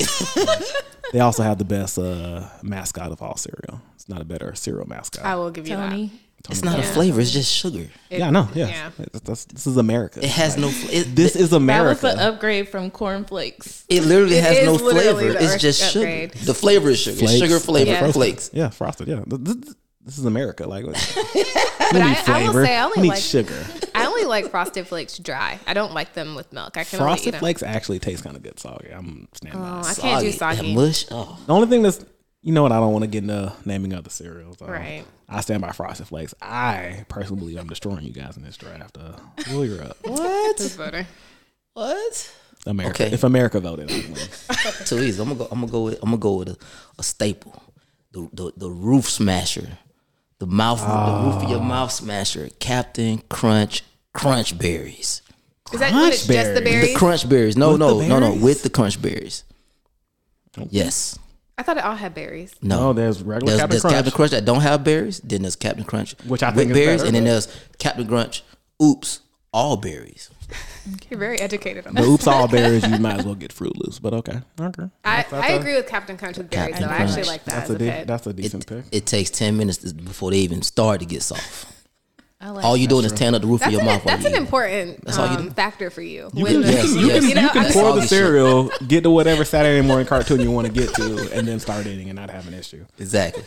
They 1.13 1.19
also 1.19 1.43
have 1.43 1.57
the 1.57 1.65
best 1.65 1.97
uh, 1.99 2.47
mascot 2.63 3.11
of 3.11 3.21
all 3.21 3.35
cereal. 3.37 3.81
It's 3.95 4.07
not 4.07 4.21
a 4.21 4.25
better 4.25 4.55
cereal 4.55 4.87
mascot. 4.87 5.25
I 5.25 5.35
will 5.35 5.51
give 5.51 5.67
you 5.67 5.75
Tony. 5.75 6.11
it's 6.49 6.63
not 6.63 6.79
a 6.79 6.83
flavor. 6.83 7.19
It's 7.21 7.31
just 7.31 7.51
sugar. 7.53 7.87
that. 8.09 8.19
yeah, 8.19 8.27
I 8.27 8.29
know. 8.29 8.47
Yeah, 8.55 8.67
Yeah. 8.67 8.89
That's- 8.97 9.21
that's- 9.21 9.45
this 9.45 9.67
is 9.67 9.77
America. 9.77 10.23
It 10.23 10.29
has 10.29 10.57
no. 10.57 10.69
fl- 10.69 10.89
It, 10.91 11.15
this 11.15 11.35
is 11.35 11.51
America. 11.53 11.83
That 11.83 11.89
was 11.89 12.13
America. 12.15 12.17
the 12.31 12.35
upgrade 12.35 12.69
from 12.69 12.91
cornflakes. 12.91 13.83
It 13.89 14.03
literally 14.03 14.35
It 14.37 14.43
has 14.43 14.65
no 14.65 14.73
literally 14.73 15.25
flavor. 15.25 15.37
It's 15.39 15.53
earth 15.55 15.61
just 15.61 15.91
sugar. 15.93 16.27
The 16.45 16.53
flavor 16.53 16.89
is 16.89 16.99
sugar. 16.99 17.13
It's 17.13 17.21
Flakes. 17.23 17.39
sugar 17.39 17.59
flavor 17.59 17.91
Yeah. 17.91 18.11
flakes. 18.11 18.49
Yeah, 18.53 18.69
frosted. 18.69 19.07
Yeah, 19.09 19.21
Th- 19.29 19.43
th- 19.43 19.57
this 20.03 20.17
is 20.17 20.25
America. 20.25 20.65
Like, 20.65 20.85
we 20.85 20.93
But 20.93 21.93
need 21.93 22.01
I, 22.01 22.11
I 22.11 22.15
flavor. 22.15 22.59
will 22.59 22.65
say 22.65 22.75
I 22.77 22.83
only 22.85 23.01
need 23.03 23.09
like 23.09 23.21
sugar. 23.21 23.65
I 24.21 24.25
only 24.25 24.41
like 24.41 24.51
Frosted 24.51 24.87
Flakes 24.87 25.17
dry. 25.17 25.59
I 25.67 25.73
don't 25.73 25.93
like 25.93 26.13
them 26.13 26.35
with 26.35 26.51
milk. 26.53 26.77
I 26.77 26.83
can 26.83 26.99
only 26.99 27.11
eat 27.11 27.15
Frosted 27.15 27.33
them. 27.33 27.39
Flakes 27.39 27.63
actually 27.63 27.99
taste 27.99 28.23
kind 28.23 28.35
of 28.35 28.43
good 28.43 28.59
soggy. 28.59 28.89
I'm 28.91 29.27
standing 29.33 29.59
Oh, 29.61 29.81
by. 29.81 29.89
I 29.89 29.93
can't 29.93 30.21
do 30.23 30.31
That 30.31 30.37
soggy. 30.57 30.75
mush. 30.75 31.05
Oh, 31.11 31.39
The 31.45 31.53
only 31.53 31.67
thing 31.67 31.81
that's, 31.81 32.03
you 32.41 32.53
know 32.53 32.63
what, 32.63 32.71
I 32.71 32.79
don't 32.79 32.91
want 32.93 33.03
to 33.03 33.07
get 33.07 33.23
into 33.23 33.53
naming 33.65 33.93
other 33.93 34.09
cereals. 34.09 34.61
Uh, 34.61 34.65
Right. 34.65 35.03
I 35.29 35.41
stand 35.41 35.61
by 35.61 35.71
Frosted 35.71 36.07
Flakes. 36.07 36.33
I 36.41 37.05
personally 37.09 37.39
believe 37.39 37.57
I'm 37.57 37.67
destroying 37.67 38.03
you 38.03 38.11
guys 38.13 38.37
in 38.37 38.43
this 38.43 38.57
draft. 38.57 38.97
Uh, 38.97 39.13
Will, 39.49 39.65
you're 39.65 39.83
up. 39.83 39.97
Who's 40.05 40.75
voting? 40.75 41.05
what? 41.73 42.35
America. 42.67 43.03
Okay. 43.05 43.13
If 43.13 43.23
America 43.23 43.59
voted, 43.59 43.89
I 43.91 43.95
win. 43.95 44.15
Too 44.85 44.99
easy. 44.99 45.21
I'm 45.21 45.29
gonna 45.29 45.39
go. 45.39 45.47
I'm 45.51 45.59
gonna 45.61 45.71
go 45.71 45.83
with. 45.85 45.95
I'm 46.03 46.09
gonna 46.09 46.17
go 46.17 46.35
with 46.35 46.49
a, 46.49 46.57
a 46.99 47.03
staple. 47.03 47.63
The, 48.11 48.29
the 48.33 48.53
the 48.57 48.69
roof 48.69 49.09
smasher. 49.09 49.79
The 50.39 50.45
mouth. 50.45 50.79
The 50.81 51.25
roof 51.25 51.43
of 51.43 51.49
your 51.49 51.59
mouth 51.61 51.91
smasher. 51.91 52.49
Captain 52.59 53.19
Crunch 53.29 53.81
Crunch 54.13 54.57
Berries. 54.57 55.21
Is 55.73 55.79
that 55.79 55.93
when 55.93 56.11
it's 56.11 56.27
just 56.27 56.27
the 56.27 56.33
Crunch 56.33 56.55
The 56.55 56.61
berries? 56.61 56.97
crunch 56.97 57.29
berries. 57.29 57.57
No, 57.57 57.71
With 57.71 57.79
no, 57.79 57.99
the 57.99 58.07
no, 58.07 58.19
no. 58.19 58.27
berries? 58.29 58.43
With 58.43 58.63
the 58.63 58.69
crunch 58.69 59.01
berries. 59.01 59.43
Yes. 60.69 61.17
I 61.57 61.63
thought 61.63 61.77
it 61.77 61.83
all 61.85 61.95
had 61.95 62.13
berries. 62.13 62.53
No. 62.61 62.79
No, 62.79 62.93
there's 62.93 63.21
regular 63.23 63.51
There's, 63.51 63.59
Captain 63.61 63.69
there's 63.71 63.81
Crunch. 63.81 63.93
Captain 63.95 64.11
Crunch 64.13 64.31
that 64.31 64.45
don't 64.45 64.61
have 64.61 64.83
berries. 64.83 65.19
Then 65.19 65.43
there's 65.43 65.55
Captain 65.55 65.85
Crunch 65.85 66.13
Which 66.25 66.43
I 66.43 66.49
with 66.49 66.57
think 66.57 66.71
is 66.71 66.77
berries, 66.77 66.97
better, 67.01 67.07
and 67.07 67.15
then 67.15 67.23
but- 67.23 67.29
there's 67.29 67.47
Captain 67.77 68.07
Crunch. 68.07 68.43
Oops, 68.83 69.19
all 69.53 69.77
berries. 69.77 70.29
You're 71.09 71.19
very 71.19 71.39
educated 71.39 71.85
on 71.87 71.93
The 71.93 72.01
that. 72.01 72.07
oops 72.07 72.27
all 72.27 72.47
berries, 72.49 72.85
you 72.85 72.97
might 72.97 73.19
as 73.19 73.25
well 73.25 73.35
get 73.35 73.53
Froot 73.53 73.77
Loops, 73.77 73.99
but 73.99 74.13
okay. 74.15 74.39
Okay. 74.59 74.83
I, 75.05 75.17
That's- 75.17 75.29
that's 75.31 75.33
I 75.33 75.53
a- 75.53 75.59
agree 75.59 75.75
with 75.75 75.87
Captain 75.87 76.17
Crunch 76.17 76.37
with 76.37 76.49
berries, 76.49 76.71
Captain 76.73 76.89
though. 76.89 76.93
I 76.93 76.97
actually 76.97 77.13
Crunch. 77.23 77.27
like 77.27 77.43
that 77.45 77.51
That's 77.55 77.69
as 77.69 77.69
a, 77.69 77.75
a 77.75 77.77
de- 77.77 77.89
pet. 77.91 78.07
that's 78.07 78.27
a 78.27 78.33
decent 78.33 78.63
It, 78.63 78.67
pick. 78.67 78.85
it 78.91 79.05
takes 79.05 79.29
ten 79.29 79.55
minutes 79.55 79.77
before 79.93 80.31
they 80.31 80.39
even 80.39 80.61
start 80.63 80.99
to 81.01 81.05
get 81.05 81.21
soft. 81.21 81.67
I 82.43 82.49
like 82.49 82.65
All 82.65 82.75
you 82.75 82.87
doing 82.87 83.05
is 83.05 83.11
tearing 83.11 83.35
up 83.35 83.41
the 83.43 83.47
roof 83.47 83.59
That's, 83.59 83.67
of 83.67 83.73
your 83.73 83.81
an, 83.81 83.85
mouth. 83.87 84.03
while 84.05 84.15
that's 84.17 84.25
an 84.27 84.33
eat. 84.33 84.37
important 84.37 85.05
That's 85.05 85.17
all 85.19 85.27
you 85.31 85.37
um, 85.37 85.51
factor 85.51 85.91
for 85.91 86.01
you. 86.01 86.29
You 86.33 86.45
can, 86.45 86.61
the- 86.61 86.71
Yes, 86.71 86.89
you 86.95 87.07
yes. 87.07 87.19
can, 87.19 87.29
You 87.29 87.35
know, 87.35 87.41
you 87.43 87.49
can 87.49 87.71
pour 87.71 87.93
the 87.95 88.01
cereal, 88.07 88.71
get 88.87 89.03
to 89.03 89.11
whatever 89.11 89.45
Saturday 89.45 89.85
morning 89.85 90.07
cartoon 90.07 90.39
you 90.41 90.49
want 90.49 90.65
to 90.65 90.73
get 90.73 90.91
to, 90.95 91.29
and 91.33 91.47
then 91.47 91.59
start 91.59 91.85
eating 91.85 92.09
and 92.09 92.15
not 92.15 92.31
have 92.31 92.47
an 92.47 92.55
issue. 92.55 92.83
Exactly. 92.97 93.43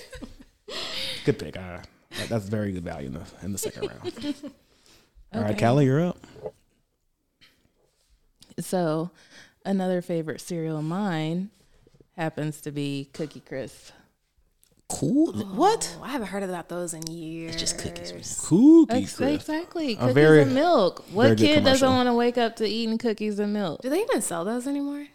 Good 1.24 1.38
pick. 1.40 1.56
Uh, 1.56 1.78
that- 2.18 2.28
that's 2.28 2.46
very 2.48 2.70
good 2.70 2.84
value 2.84 3.08
in 3.08 3.14
the, 3.14 3.22
in 3.42 3.50
the 3.52 3.58
second 3.58 3.88
round. 3.88 4.34
All 5.34 5.42
right, 5.42 5.58
Cali, 5.58 5.86
you're 5.86 6.04
up. 6.06 6.18
So, 8.60 9.10
another 9.64 10.00
favorite 10.00 10.40
cereal 10.40 10.78
of 10.78 10.84
mine 10.84 11.50
happens 12.16 12.60
to 12.60 12.70
be 12.70 13.08
Cookie 13.12 13.40
Crisp. 13.40 13.90
Cool. 14.94 15.32
What? 15.32 15.96
Oh, 16.00 16.04
I 16.04 16.08
haven't 16.08 16.28
heard 16.28 16.42
about 16.42 16.68
those 16.68 16.94
in 16.94 17.02
years. 17.06 17.52
It's 17.52 17.60
just 17.60 17.78
cookies. 17.78 18.12
man. 18.12 18.22
Cookie 18.42 19.02
Ex- 19.02 19.20
exactly. 19.20 19.96
Cookies 19.96 20.14
very- 20.14 20.42
and 20.42 20.54
milk. 20.54 21.04
What 21.12 21.36
kid 21.38 21.64
doesn't 21.64 21.88
want 21.88 22.08
to 22.08 22.14
wake 22.14 22.38
up 22.38 22.56
to 22.56 22.66
eating 22.66 22.98
cookies 22.98 23.38
and 23.38 23.52
milk? 23.52 23.82
Do 23.82 23.90
they 23.90 24.00
even 24.02 24.22
sell 24.22 24.44
those 24.44 24.66
anymore? 24.66 25.06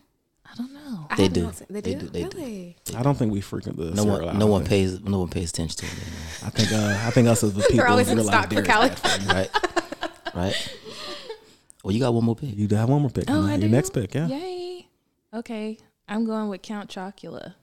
I 0.52 0.56
don't 0.56 0.74
know. 0.74 1.08
They 1.16 1.28
do. 1.28 1.44
not 1.44 1.56
seen- 1.56 1.68
They 1.70 1.82
They 1.82 1.94
do. 1.94 2.00
do, 2.02 2.08
they 2.10 2.24
do. 2.24 2.38
really? 2.38 2.78
I 2.98 3.04
don't 3.04 3.16
think 3.16 3.32
we 3.32 3.40
frequent 3.42 3.78
the 3.78 3.92
No 3.92 4.04
one, 4.04 4.38
no 4.38 4.48
one 4.48 4.66
pays, 4.66 5.00
no 5.02 5.20
one 5.20 5.28
pays 5.30 5.52
attention 5.52 5.78
to 5.78 5.86
it 5.86 5.92
anymore. 5.92 6.20
I 6.44 6.50
think 6.50 6.72
uh, 6.72 7.08
I 7.08 7.12
think 7.12 7.28
us 7.28 7.44
as 7.44 7.54
the 7.54 7.62
people 7.70 7.82
are 7.82 7.88
always 7.88 8.10
in 8.10 8.22
stock 8.24 8.52
for 8.52 8.62
Cali. 8.64 8.90
bad 8.90 8.98
for 9.00 9.22
you. 9.22 9.28
right? 9.30 9.50
right? 10.34 10.76
Well, 11.84 11.94
you 11.94 12.00
got 12.00 12.14
one 12.14 12.26
more 12.26 12.36
pick. 12.36 12.56
You 12.58 12.68
have 12.76 12.90
one 12.90 13.02
more 13.02 13.12
pick. 13.12 13.26
Oh, 13.30 13.42
Your 13.46 13.52
I 13.52 13.58
do. 13.58 13.70
next 13.70 13.92
pick, 13.92 14.14
yeah. 14.16 14.28
Yay. 14.28 14.88
Okay. 15.34 15.78
I'm 16.08 16.26
going 16.26 16.50
with 16.50 16.62
Count 16.64 16.90
Chocula. 16.90 17.54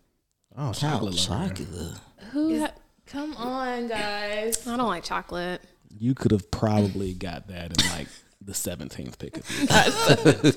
Oh, 0.56 0.72
Count 0.72 0.76
chocolate. 0.76 1.28
lover. 1.28 2.00
Chocolate. 2.26 2.32
Who? 2.32 2.60
ha- 2.60 2.72
come 3.06 3.34
on, 3.36 3.88
guys. 3.88 4.66
I 4.66 4.76
don't 4.76 4.88
like 4.88 5.04
chocolate. 5.04 5.62
You 5.98 6.14
could 6.14 6.30
have 6.32 6.50
probably 6.50 7.14
got 7.14 7.48
that 7.48 7.72
in 7.82 7.90
like 7.90 8.08
the 8.40 8.54
seventeenth 8.54 9.18
pick. 9.18 9.36
Of 9.38 9.50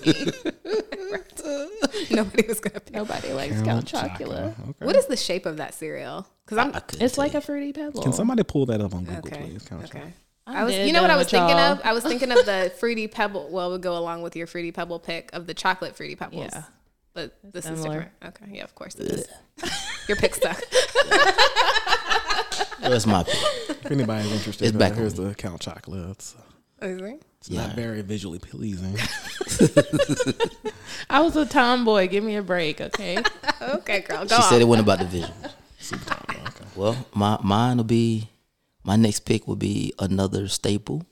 you. 0.06 0.32
Nobody 2.16 2.48
was 2.48 2.60
gonna 2.60 2.80
pick. 2.80 2.94
Nobody 2.94 3.34
likes 3.34 3.62
Count 3.62 3.86
Chocula. 3.86 4.54
Okay. 4.70 4.86
What 4.86 4.96
is 4.96 5.06
the 5.08 5.18
shape 5.18 5.46
of 5.46 5.58
that 5.58 5.74
cereal? 5.74 6.28
Because 6.46 6.58
I'm 6.58 6.76
I 6.76 6.80
couldn't 6.82 7.06
It's 7.06 7.18
like 7.18 7.34
you. 7.34 7.40
a 7.40 7.42
fruity 7.42 7.74
pebble. 7.74 8.02
Can 8.02 8.14
somebody 8.14 8.44
pull 8.44 8.66
that 8.68 8.82
up 8.82 8.94
on 8.94 9.06
Google, 9.06 9.20
okay. 9.32 9.44
please? 9.50 9.64
Count 9.64 9.84
Okay. 9.86 10.00
chocolate. 10.00 10.14
I'm 10.48 10.56
I 10.58 10.64
was, 10.64 10.76
you 10.76 10.94
know 10.94 11.02
what 11.04 11.12
I 11.12 11.16
was 11.18 11.30
thinking 11.30 11.50
y'all. 11.58 11.74
of? 11.74 11.82
I 11.84 11.94
was 11.94 12.04
thinking 12.04 12.32
of 12.32 12.44
the 12.46 12.72
fruity 12.80 13.08
pebble. 13.08 13.50
Well, 13.52 13.70
would 13.72 13.84
go 13.84 13.96
along 13.98 14.24
with 14.24 14.36
your 14.36 14.48
fruity 14.48 14.72
pebble 14.72 15.00
pick 15.00 15.30
of 15.34 15.46
the 15.46 15.54
chocolate 15.54 15.96
fruity 15.96 16.16
pebbles. 16.16 16.50
Yeah. 16.52 16.64
but 17.14 17.38
this 17.44 17.66
is 17.70 17.84
different. 17.84 18.10
Okay, 18.26 18.46
yeah, 18.54 18.64
of 18.64 18.74
course 18.74 18.96
it 18.96 19.12
is. 19.12 19.28
your 20.10 20.18
pick 20.18 20.36
stuck. 20.36 20.60
That's 22.82 23.06
my 23.06 23.24
pick. 23.24 23.36
If 23.70 23.92
anybody's 23.92 24.32
interested, 24.32 24.66
It's 24.68 24.76
uh, 24.76 24.80
back 24.80 24.94
here's 24.96 25.18
on 25.20 25.28
the 25.30 25.36
Count 25.36 25.62
Chocolate. 25.62 26.10
It's, 26.12 26.36
Okay. 26.82 27.18
it's 27.40 27.50
Yeah. 27.50 27.68
not 27.68 27.76
very 27.76 28.02
visually 28.02 28.40
pleasing. 28.40 28.96
I 31.10 31.22
was 31.22 31.36
a 31.36 31.46
tomboy. 31.46 32.08
Give 32.08 32.24
me 32.24 32.36
a 32.38 32.42
break, 32.42 32.80
okay? 32.82 33.22
Okay, 33.62 34.00
girl, 34.02 34.26
go 34.26 34.28
She 34.28 34.36
on. 34.36 34.42
said 34.44 34.62
it 34.62 34.66
wasn't 34.66 34.88
about 34.88 35.00
the 35.00 35.06
vision. 35.06 35.34
Okay. 35.94 36.40
Well, 36.76 37.06
my 37.14 37.38
mine 37.44 37.78
will 37.78 37.84
be 37.84 38.30
my 38.84 38.96
next 38.96 39.22
pick 39.22 39.48
will 39.48 39.56
be 39.56 39.94
another 40.00 40.48
staple, 40.48 41.06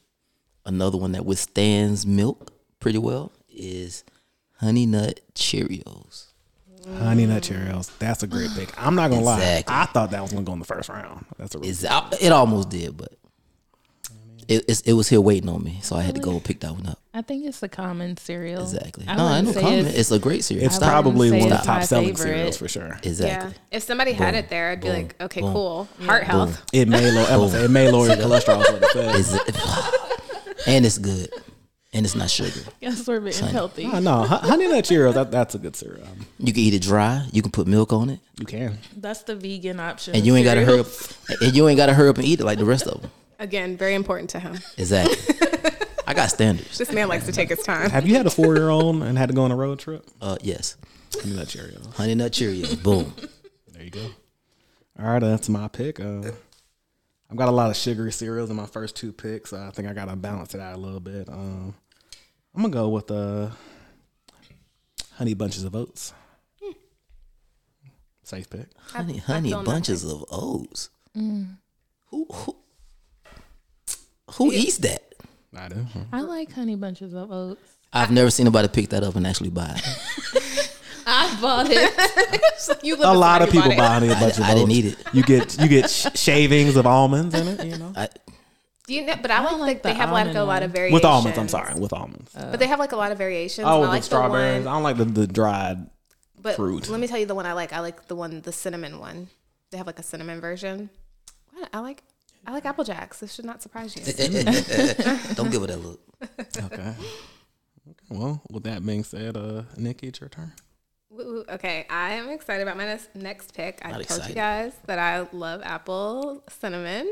another 0.65 0.97
one 0.97 1.11
that 1.13 1.25
withstands 1.25 2.05
milk 2.05 2.51
pretty 2.79 2.97
well 2.97 3.31
is 3.49 4.03
Honey 4.59 4.85
Nut 4.85 5.19
Cheerios. 5.35 6.26
Honey 6.99 7.25
Nut 7.25 7.43
Cheerios. 7.43 7.91
That's 7.99 8.23
a 8.23 8.27
great 8.27 8.49
pick. 8.55 8.71
I'm 8.81 8.95
not 8.95 9.09
gonna 9.09 9.21
Exactly. 9.21 9.73
lie. 9.75 9.81
I 9.81 9.85
thought 9.87 10.11
that 10.11 10.21
was 10.21 10.31
gonna 10.31 10.45
go 10.45 10.53
in 10.53 10.59
the 10.59 10.65
first 10.65 10.89
round. 10.89 11.25
That's 11.37 11.53
a 11.55 11.59
really 11.59 11.69
Is 11.69 11.83
it 11.83 12.31
almost 12.31 12.69
did, 12.69 12.95
but 12.95 13.13
it, 14.47 14.63
it's, 14.69 14.79
it 14.81 14.93
was 14.93 15.09
here 15.09 15.19
waiting 15.19 15.49
on 15.49 15.61
me, 15.61 15.79
so 15.83 15.97
I 15.97 16.01
had 16.03 16.15
to 16.15 16.21
go 16.21 16.39
pick 16.39 16.61
that 16.61 16.71
one 16.71 16.87
up. 16.87 16.99
I 17.13 17.21
think 17.21 17.45
it's 17.45 17.61
a 17.63 17.67
common 17.67 18.15
cereal. 18.15 18.61
Exactly. 18.61 19.03
I 19.05 19.15
no, 19.17 19.25
I 19.25 19.29
wouldn't 19.41 19.47
no 19.47 19.53
say 19.53 19.61
comment. 19.61 19.79
it's- 19.81 19.99
It's, 19.99 20.11
a 20.11 20.19
great 20.19 20.43
cereal. 20.45 20.65
It's 20.67 20.75
I 20.75 20.79
wouldn't 20.79 20.91
probably 21.03 21.29
say 21.31 21.39
one 21.39 21.43
of 21.47 21.49
the 21.49 21.55
it's 21.57 21.65
top 21.65 21.77
my 21.79 21.83
selling 21.83 22.15
favorite. 22.15 22.21
cereals 22.21 22.57
for 22.57 22.67
sure. 22.69 22.99
exactly. 23.03 23.51
Yeah. 23.51 23.57
If 23.77 23.83
somebody 23.83 24.13
had 24.13 24.35
it 24.35 24.47
there, 24.47 24.69
I'd 24.71 24.79
be 24.79 24.89
like, 24.89 25.21
okay, 25.21 25.41
Boom. 25.41 25.51
cool. 25.53 25.87
Heart 26.03 26.23
health. 26.23 26.63
It 26.71 26.87
may 26.87 27.11
lower. 27.11 27.25
I 27.29 27.35
would 27.37 27.51
say 27.51 27.65
it 27.65 27.71
may 27.71 27.91
lower 27.91 28.07
your 28.07 28.15
cholesterol. 28.17 28.61
is 28.61 28.71
what 28.71 28.83
it 28.83 28.91
says. 28.93 29.33
Is 29.33 29.39
and 30.67 30.85
it's 30.85 30.97
good, 30.97 31.29
and 31.93 32.05
it's 32.05 32.15
not 32.15 32.29
sugar. 32.29 32.59
Guess 32.81 33.07
we're 33.07 33.19
being 33.19 33.33
healthy. 33.35 33.85
Oh, 33.91 33.99
no, 33.99 34.23
Honey 34.23 34.67
Nut 34.67 34.83
Cheerios. 34.85 35.13
That, 35.13 35.31
that's 35.31 35.55
a 35.55 35.57
good 35.59 35.75
cereal. 35.75 36.03
Um, 36.03 36.25
You 36.39 36.53
can 36.53 36.61
eat 36.63 36.73
it 36.73 36.81
dry. 36.81 37.25
You 37.31 37.41
can 37.41 37.51
put 37.51 37.67
milk 37.67 37.93
on 37.93 38.09
it, 38.09 38.19
You 38.39 38.45
can. 38.45 38.77
That's 38.95 39.23
the 39.23 39.35
vegan 39.35 39.79
option. 39.79 40.15
and 40.15 40.25
you 40.25 40.35
ain't 40.35 40.45
gotta 40.45 40.63
hurry 40.65 40.79
up. 40.81 40.87
And 41.41 41.55
you 41.55 41.67
ain't 41.67 41.77
gotta 41.77 41.93
hurry 41.93 42.09
up 42.09 42.17
and 42.17 42.25
eat 42.25 42.39
it 42.39 42.45
like 42.45 42.59
the 42.59 42.65
rest 42.65 42.87
of 42.87 43.01
them. 43.01 43.11
Again, 43.39 43.77
very 43.77 43.93
important 43.93 44.29
to 44.31 44.39
him. 44.39 44.57
Exactly. 44.77 45.15
I 46.07 46.13
got 46.13 46.29
standards. 46.29 46.77
This 46.77 46.91
man 46.91 47.07
likes 47.09 47.25
to 47.25 47.31
take 47.33 47.49
his 47.49 47.61
time. 47.63 47.89
Have 47.89 48.07
you 48.07 48.15
had 48.15 48.25
a 48.25 48.29
four 48.29 48.55
year 48.55 48.69
old 48.69 49.03
and 49.03 49.17
had 49.17 49.27
to 49.29 49.35
go 49.35 49.43
on 49.43 49.51
a 49.51 49.55
road 49.55 49.77
trip? 49.79 50.05
Uh, 50.21 50.37
yes. 50.41 50.77
Honey 51.21 51.35
Nut 51.35 51.47
Cheerios. 51.47 51.93
Honey 51.95 52.15
Nut 52.15 52.31
Cheerios. 52.31 52.81
Boom. 52.81 53.13
There 53.73 53.83
you 53.83 53.91
go. 53.91 54.05
All 54.99 55.05
right, 55.05 55.19
that's 55.19 55.49
my 55.49 55.67
pick. 55.67 55.99
Uh, 55.99 56.31
I've 57.29 57.37
got 57.37 57.49
a 57.49 57.51
lot 57.51 57.69
of 57.69 57.75
sugary 57.75 58.11
cereals 58.11 58.49
in 58.49 58.55
my 58.55 58.65
first 58.65 58.95
two 58.95 59.11
picks. 59.11 59.49
So 59.49 59.57
I 59.57 59.71
think 59.71 59.87
I 59.87 59.93
gotta 59.93 60.15
balance 60.15 60.53
it 60.55 60.61
out 60.61 60.75
a 60.75 60.79
little 60.79 60.99
bit. 60.99 61.27
Um, 61.29 61.75
I'm 62.55 62.61
gonna 62.61 62.73
go 62.73 62.89
with 62.89 63.11
uh, 63.11 63.49
honey 65.15 65.33
bunches 65.33 65.63
of 65.63 65.75
oats. 65.75 66.13
Safe 68.23 68.49
pick. 68.49 68.67
Honey, 68.91 69.17
honey 69.19 69.51
bunches 69.53 70.03
of 70.03 70.25
oats. 70.31 70.89
Who 71.15 71.47
who 72.11 72.55
who 74.33 74.51
eats 74.51 74.77
that? 74.79 75.15
I 75.55 75.69
do. 75.69 75.85
I 76.11 76.21
like 76.21 76.51
honey 76.51 76.75
bunches 76.75 77.13
of 77.13 77.31
oats. 77.31 77.61
I've 77.93 78.11
never 78.11 78.29
seen 78.29 78.45
anybody 78.45 78.67
pick 78.67 78.89
that 78.89 79.03
up 79.03 79.15
and 79.15 79.25
actually 79.25 79.49
buy 79.49 79.75
it. 79.77 80.43
I 81.09 81.37
bought 81.41 81.67
it. 81.69 82.41
You 82.83 82.97
A 83.01 83.15
lot 83.15 83.41
of 83.41 83.49
people 83.49 83.69
who 83.71 83.77
buy 83.77 83.77
bought 83.77 84.03
it. 84.03 84.09
honey 84.09 84.19
bunches 84.19 84.39
of 84.39 84.43
I 84.45 84.51
oats. 84.51 84.59
didn't 84.59 84.71
eat 84.71 84.85
it. 84.85 84.97
You 85.13 85.23
get 85.23 85.59
you 85.59 85.67
get 85.69 85.89
sh- 85.89 86.07
shavings 86.15 86.75
of 86.75 86.85
almonds 86.85 87.33
in 87.33 87.47
it. 87.47 87.65
You 87.65 87.77
know, 87.77 87.93
I, 87.95 88.09
Do 88.87 88.93
you 88.93 89.05
know? 89.05 89.15
But 89.21 89.31
I, 89.31 89.39
like, 89.39 89.49
don't 89.49 89.59
that 89.59 89.65
like 89.65 89.83
they 89.83 89.93
have 89.93 90.11
like 90.11 90.25
a 90.27 90.29
almond 90.29 90.47
lot 90.47 90.63
of 90.63 90.71
variations. 90.71 90.93
with 90.93 91.05
almonds. 91.05 91.37
I'm 91.39 91.47
sorry, 91.47 91.79
with 91.79 91.93
almonds. 91.93 92.31
But 92.33 92.59
they 92.59 92.67
have 92.67 92.79
like 92.79 92.91
a 92.91 92.97
lot 92.97 93.11
of 93.13 93.17
variations. 93.17 93.65
oh, 93.65 93.77
I 93.77 93.79
with 93.79 93.89
like 93.89 94.03
strawberries. 94.03 94.63
The 94.65 94.69
I 94.69 94.73
don't 94.73 94.83
like 94.83 94.97
the, 94.97 95.05
the 95.05 95.27
dried. 95.27 95.87
but 96.41 96.55
fruit. 96.55 96.89
Let 96.89 96.99
me 96.99 97.07
tell 97.07 97.17
you 97.19 97.25
the 97.25 97.35
one 97.35 97.45
I 97.45 97.53
like. 97.53 97.71
I 97.73 97.79
like 97.79 98.07
the 98.07 98.15
one, 98.15 98.41
the 98.41 98.51
cinnamon 98.51 98.99
one. 98.99 99.29
They 99.71 99.77
have 99.77 99.87
like 99.87 99.99
a 99.99 100.03
cinnamon 100.03 100.41
version. 100.41 100.89
What? 101.53 101.69
I 101.73 101.79
like. 101.79 102.03
I 102.45 102.51
like 102.51 102.65
Apple 102.65 102.83
Jacks. 102.83 103.19
This 103.19 103.33
should 103.33 103.45
not 103.45 103.61
surprise 103.61 103.95
you. 103.95 104.03
don't 105.35 105.51
give 105.51 105.63
it 105.63 105.67
that 105.67 105.81
look. 105.83 105.99
Okay. 106.21 106.65
okay. 106.81 106.93
Well, 108.09 108.41
with 108.49 108.63
that 108.63 108.85
being 108.85 109.03
said, 109.03 109.35
uh, 109.37 109.63
Nikki, 109.77 110.07
it's 110.07 110.19
your 110.21 110.29
turn. 110.29 110.53
Woo, 111.17 111.25
woo. 111.25 111.43
Okay, 111.49 111.85
I 111.89 112.11
am 112.13 112.29
excited 112.29 112.61
about 112.61 112.77
my 112.77 112.85
next, 112.85 113.13
next 113.15 113.53
pick. 113.55 113.81
I 113.83 113.91
Not 113.91 114.03
told 114.03 114.27
you 114.29 114.35
guys 114.35 114.73
that 114.85 114.99
I 114.99 115.27
love 115.35 115.61
apple 115.63 116.43
cinnamon. 116.49 117.11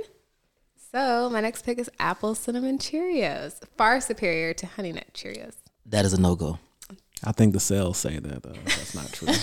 So 0.91 1.29
my 1.29 1.41
next 1.41 1.63
pick 1.65 1.79
is 1.79 1.89
apple 1.99 2.35
cinnamon 2.35 2.77
Cheerios, 2.77 3.59
far 3.77 3.99
superior 3.99 4.53
to 4.53 4.67
Honey 4.67 4.91
Nut 4.93 5.07
Cheerios. 5.13 5.55
That 5.87 6.05
is 6.05 6.13
a 6.13 6.21
no 6.21 6.35
go. 6.35 6.59
I 7.23 7.31
think 7.31 7.53
the 7.53 7.59
sales 7.59 7.97
say 7.97 8.19
that 8.19 8.43
though. 8.43 8.53
that's 8.65 8.93
not 8.95 9.11
true. 9.11 9.27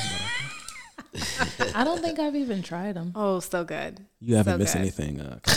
I 1.75 1.85
don't 1.85 2.01
think 2.01 2.19
I've 2.19 2.37
even 2.37 2.63
tried 2.63 2.95
them. 2.95 3.13
Oh, 3.15 3.41
so 3.41 3.65
good. 3.65 4.01
you 4.21 4.37
haven't 4.37 4.55
So 4.55 4.59
missed 4.59 4.75
good. 4.75 4.81
anything. 4.81 5.21
Uh, 5.21 5.39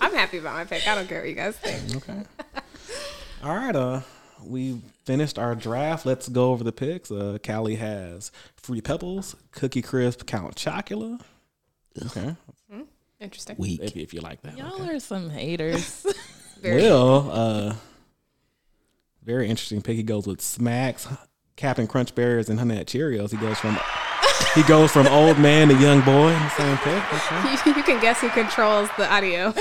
I'm 0.00 0.14
happy 0.14 0.38
about 0.38 0.54
my 0.54 0.64
pick. 0.64 0.86
I 0.88 0.94
don't 0.94 1.06
care 1.08 1.20
what 1.20 1.28
you 1.28 1.34
guys 1.34 1.56
think. 1.56 1.96
okay. 1.96 2.22
All 3.44 3.54
right. 3.54 3.76
Uh, 3.76 4.00
we 4.44 4.80
finished 5.04 5.38
our 5.38 5.54
draft. 5.54 6.06
Let's 6.06 6.28
go 6.28 6.50
over 6.52 6.64
the 6.64 6.72
picks. 6.72 7.10
Uh, 7.10 7.38
Cali 7.42 7.76
has 7.76 8.30
Fruity 8.56 8.80
Pebbles, 8.82 9.36
Cookie 9.52 9.82
Crisp, 9.82 10.26
Count 10.26 10.56
Chocula. 10.56 11.20
Okay, 12.06 12.34
Interesting. 13.20 13.56
Weak. 13.58 13.80
if, 13.82 13.96
if 13.96 14.14
you 14.14 14.20
like 14.20 14.40
that. 14.42 14.56
Y'all 14.56 14.88
are 14.88 14.98
some 14.98 15.28
haters. 15.28 16.06
Very 16.62 16.82
Well, 16.82 17.30
uh, 17.30 17.74
very 19.22 19.48
interesting 19.48 19.80
pick. 19.80 19.96
He 19.96 20.02
goes 20.02 20.26
with 20.26 20.40
Smacks, 20.42 21.06
Captain 21.56 21.86
Crunch 21.86 22.14
Berries, 22.14 22.48
and 22.48 22.58
Honey 22.58 22.76
Nut 22.76 22.86
Cheerios. 22.86 23.30
He 23.30 23.36
goes 23.36 23.58
from 23.58 23.78
he 24.54 24.62
goes 24.64 24.90
from 24.90 25.06
old 25.08 25.38
man 25.38 25.68
to 25.68 25.74
young 25.74 26.00
boy 26.00 26.28
in 26.28 26.42
the 26.42 26.48
same 26.50 26.76
pick. 26.78 27.12
Okay. 27.12 27.70
you 27.78 27.82
can 27.82 28.00
guess 28.00 28.20
who 28.20 28.30
controls 28.30 28.88
the 28.96 29.12
audio. 29.12 29.48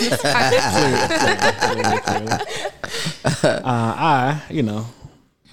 uh, 3.44 3.64
I, 3.66 4.42
you 4.50 4.64
know, 4.64 4.88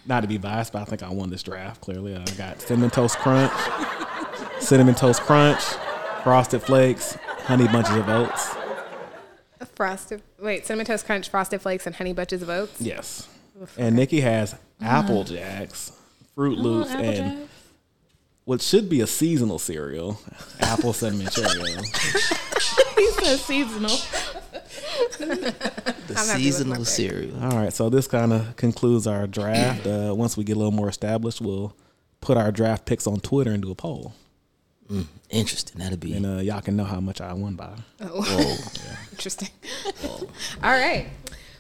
not 0.07 0.20
to 0.20 0.29
be 0.29 0.38
biased, 0.38 0.72
but 0.72 0.83
I 0.83 0.85
think 0.85 1.03
I 1.03 1.11
won 1.11 1.31
this 1.31 1.42
draft. 1.42 1.81
Clearly, 1.83 2.16
I 2.16 2.25
got 2.37 2.62
cinnamon 2.62 2.90
toast 2.90 3.18
crunch, 3.18 3.53
cinnamon 4.61 4.94
toast 4.94 5.20
crunch, 5.22 5.61
frosted 6.22 6.62
flakes, 6.62 7.18
honey 7.40 7.66
bunches 7.68 7.96
of 7.96 8.09
oats. 8.09 8.55
frosted. 9.75 10.22
Wait, 10.40 10.64
cinnamon 10.66 10.87
toast 10.87 11.05
crunch, 11.05 11.29
frosted 11.29 11.61
flakes, 11.61 11.87
and 11.87 11.96
honey 11.96 12.14
bunches 12.14 12.40
of 12.40 12.49
oats. 12.49 12.81
Yes, 12.81 13.29
and 13.77 13.96
Nikki 13.96 14.20
has 14.20 14.55
Apple 14.81 15.25
Jacks, 15.25 15.92
Froot 16.37 16.57
Loops, 16.59 16.90
Apple 16.90 17.05
and 17.05 17.16
Jacks. 17.38 17.51
what 18.44 18.61
should 18.62 18.88
be 18.88 19.01
a 19.01 19.07
seasonal 19.07 19.59
cereal, 19.59 20.20
apple 20.61 20.92
cinnamon 20.92 21.27
Cheerios. 21.27 22.42
He 22.96 23.11
said 23.12 23.38
seasonal. 23.38 23.90
The 25.18 26.14
happy 26.14 26.29
with 26.31 26.37
seasonal 26.37 26.85
cereal. 26.85 27.42
All 27.42 27.51
right, 27.59 27.72
so 27.72 27.90
this 27.90 28.07
kind 28.07 28.33
of 28.33 28.55
concludes 28.57 29.07
our 29.07 29.27
draft. 29.27 29.87
Uh, 29.87 30.14
once 30.16 30.37
we 30.37 30.44
get 30.44 30.55
a 30.57 30.59
little 30.59 30.72
more 30.72 30.88
established, 30.88 31.40
we'll 31.40 31.75
put 32.20 32.37
our 32.37 32.51
draft 32.53 32.85
picks 32.87 33.07
on 33.07 33.18
Twitter 33.20 33.51
and 33.51 33.62
do 33.62 33.70
a 33.70 33.75
poll, 33.75 34.14
Interesting. 35.31 35.81
That'd 35.81 35.99
be. 36.01 36.14
and 36.14 36.25
uh, 36.25 36.37
y'all 36.37 36.61
can 36.61 36.77
know 36.77 36.85
how 36.85 37.01
much 37.01 37.20
I 37.20 37.33
won 37.33 37.55
by. 37.57 37.72
Whoa. 38.01 38.55
Interesting. 39.11 39.49
All 40.62 40.70
right. 40.70 41.09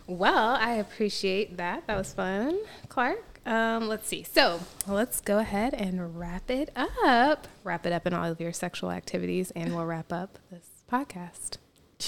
Well, 0.06 0.54
I 0.54 0.74
appreciate 0.74 1.56
that. 1.56 1.86
That 1.88 1.96
was 1.98 2.12
fun, 2.12 2.56
Clark. 2.88 3.35
Um, 3.46 3.86
let's 3.88 4.08
see. 4.08 4.24
So 4.24 4.60
let's 4.88 5.20
go 5.20 5.38
ahead 5.38 5.72
and 5.72 6.18
wrap 6.18 6.50
it 6.50 6.70
up. 6.76 7.46
Wrap 7.62 7.86
it 7.86 7.92
up 7.92 8.06
in 8.06 8.12
all 8.12 8.30
of 8.30 8.40
your 8.40 8.52
sexual 8.52 8.90
activities, 8.90 9.52
and 9.52 9.74
we'll 9.74 9.86
wrap 9.86 10.12
up 10.12 10.38
this 10.50 10.66
podcast. 10.90 11.58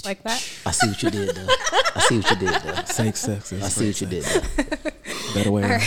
Like 0.04 0.22
that? 0.24 0.46
I 0.66 0.70
see 0.72 0.88
what 0.88 1.02
you 1.02 1.10
did 1.10 1.34
there. 1.34 1.46
I 1.48 2.00
see 2.00 2.18
what 2.18 2.30
you 2.30 2.36
did 2.36 2.62
there. 2.62 2.86
Safe 2.86 3.16
sex 3.16 3.52
is 3.52 3.62
I 3.62 3.68
see 3.68 3.86
what 3.86 4.00
you 4.00 4.06
did 4.06 4.24
there. 4.24 4.92
better 5.34 5.50
way. 5.50 5.80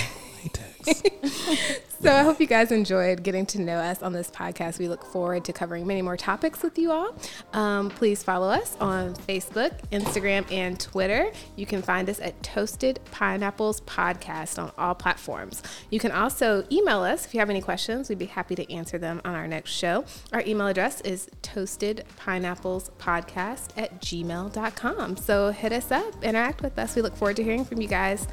So 2.01 2.11
I 2.11 2.23
hope 2.23 2.41
you 2.41 2.47
guys 2.47 2.71
enjoyed 2.71 3.21
getting 3.21 3.45
to 3.47 3.59
know 3.61 3.77
us 3.77 4.01
on 4.01 4.11
this 4.11 4.31
podcast. 4.31 4.79
We 4.79 4.87
look 4.87 5.05
forward 5.05 5.45
to 5.45 5.53
covering 5.53 5.85
many 5.85 6.01
more 6.01 6.17
topics 6.17 6.63
with 6.63 6.79
you 6.79 6.91
all. 6.91 7.15
Um, 7.53 7.91
please 7.91 8.23
follow 8.23 8.49
us 8.49 8.75
on 8.81 9.13
Facebook, 9.13 9.79
Instagram, 9.91 10.51
and 10.51 10.79
Twitter. 10.79 11.31
You 11.55 11.67
can 11.67 11.83
find 11.83 12.09
us 12.09 12.19
at 12.19 12.41
Toasted 12.41 12.99
Pineapples 13.11 13.81
Podcast 13.81 14.57
on 14.57 14.71
all 14.79 14.95
platforms. 14.95 15.61
You 15.91 15.99
can 15.99 16.11
also 16.11 16.65
email 16.71 17.01
us 17.01 17.27
if 17.27 17.35
you 17.35 17.39
have 17.39 17.51
any 17.51 17.61
questions. 17.61 18.09
We'd 18.09 18.17
be 18.17 18.25
happy 18.25 18.55
to 18.55 18.73
answer 18.73 18.97
them 18.97 19.21
on 19.23 19.35
our 19.35 19.47
next 19.47 19.69
show. 19.69 20.03
Our 20.33 20.41
email 20.41 20.65
address 20.65 21.01
is 21.01 21.29
toastedpineapplespodcast 21.43 23.77
at 23.77 24.01
gmail.com. 24.01 25.17
So 25.17 25.51
hit 25.51 25.71
us 25.71 25.91
up, 25.91 26.23
interact 26.23 26.63
with 26.63 26.79
us. 26.79 26.95
We 26.95 27.03
look 27.03 27.15
forward 27.15 27.35
to 27.35 27.43
hearing 27.43 27.63
from 27.63 27.79
you 27.79 27.87
guys. 27.87 28.27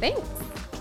Thanks. 0.00 0.73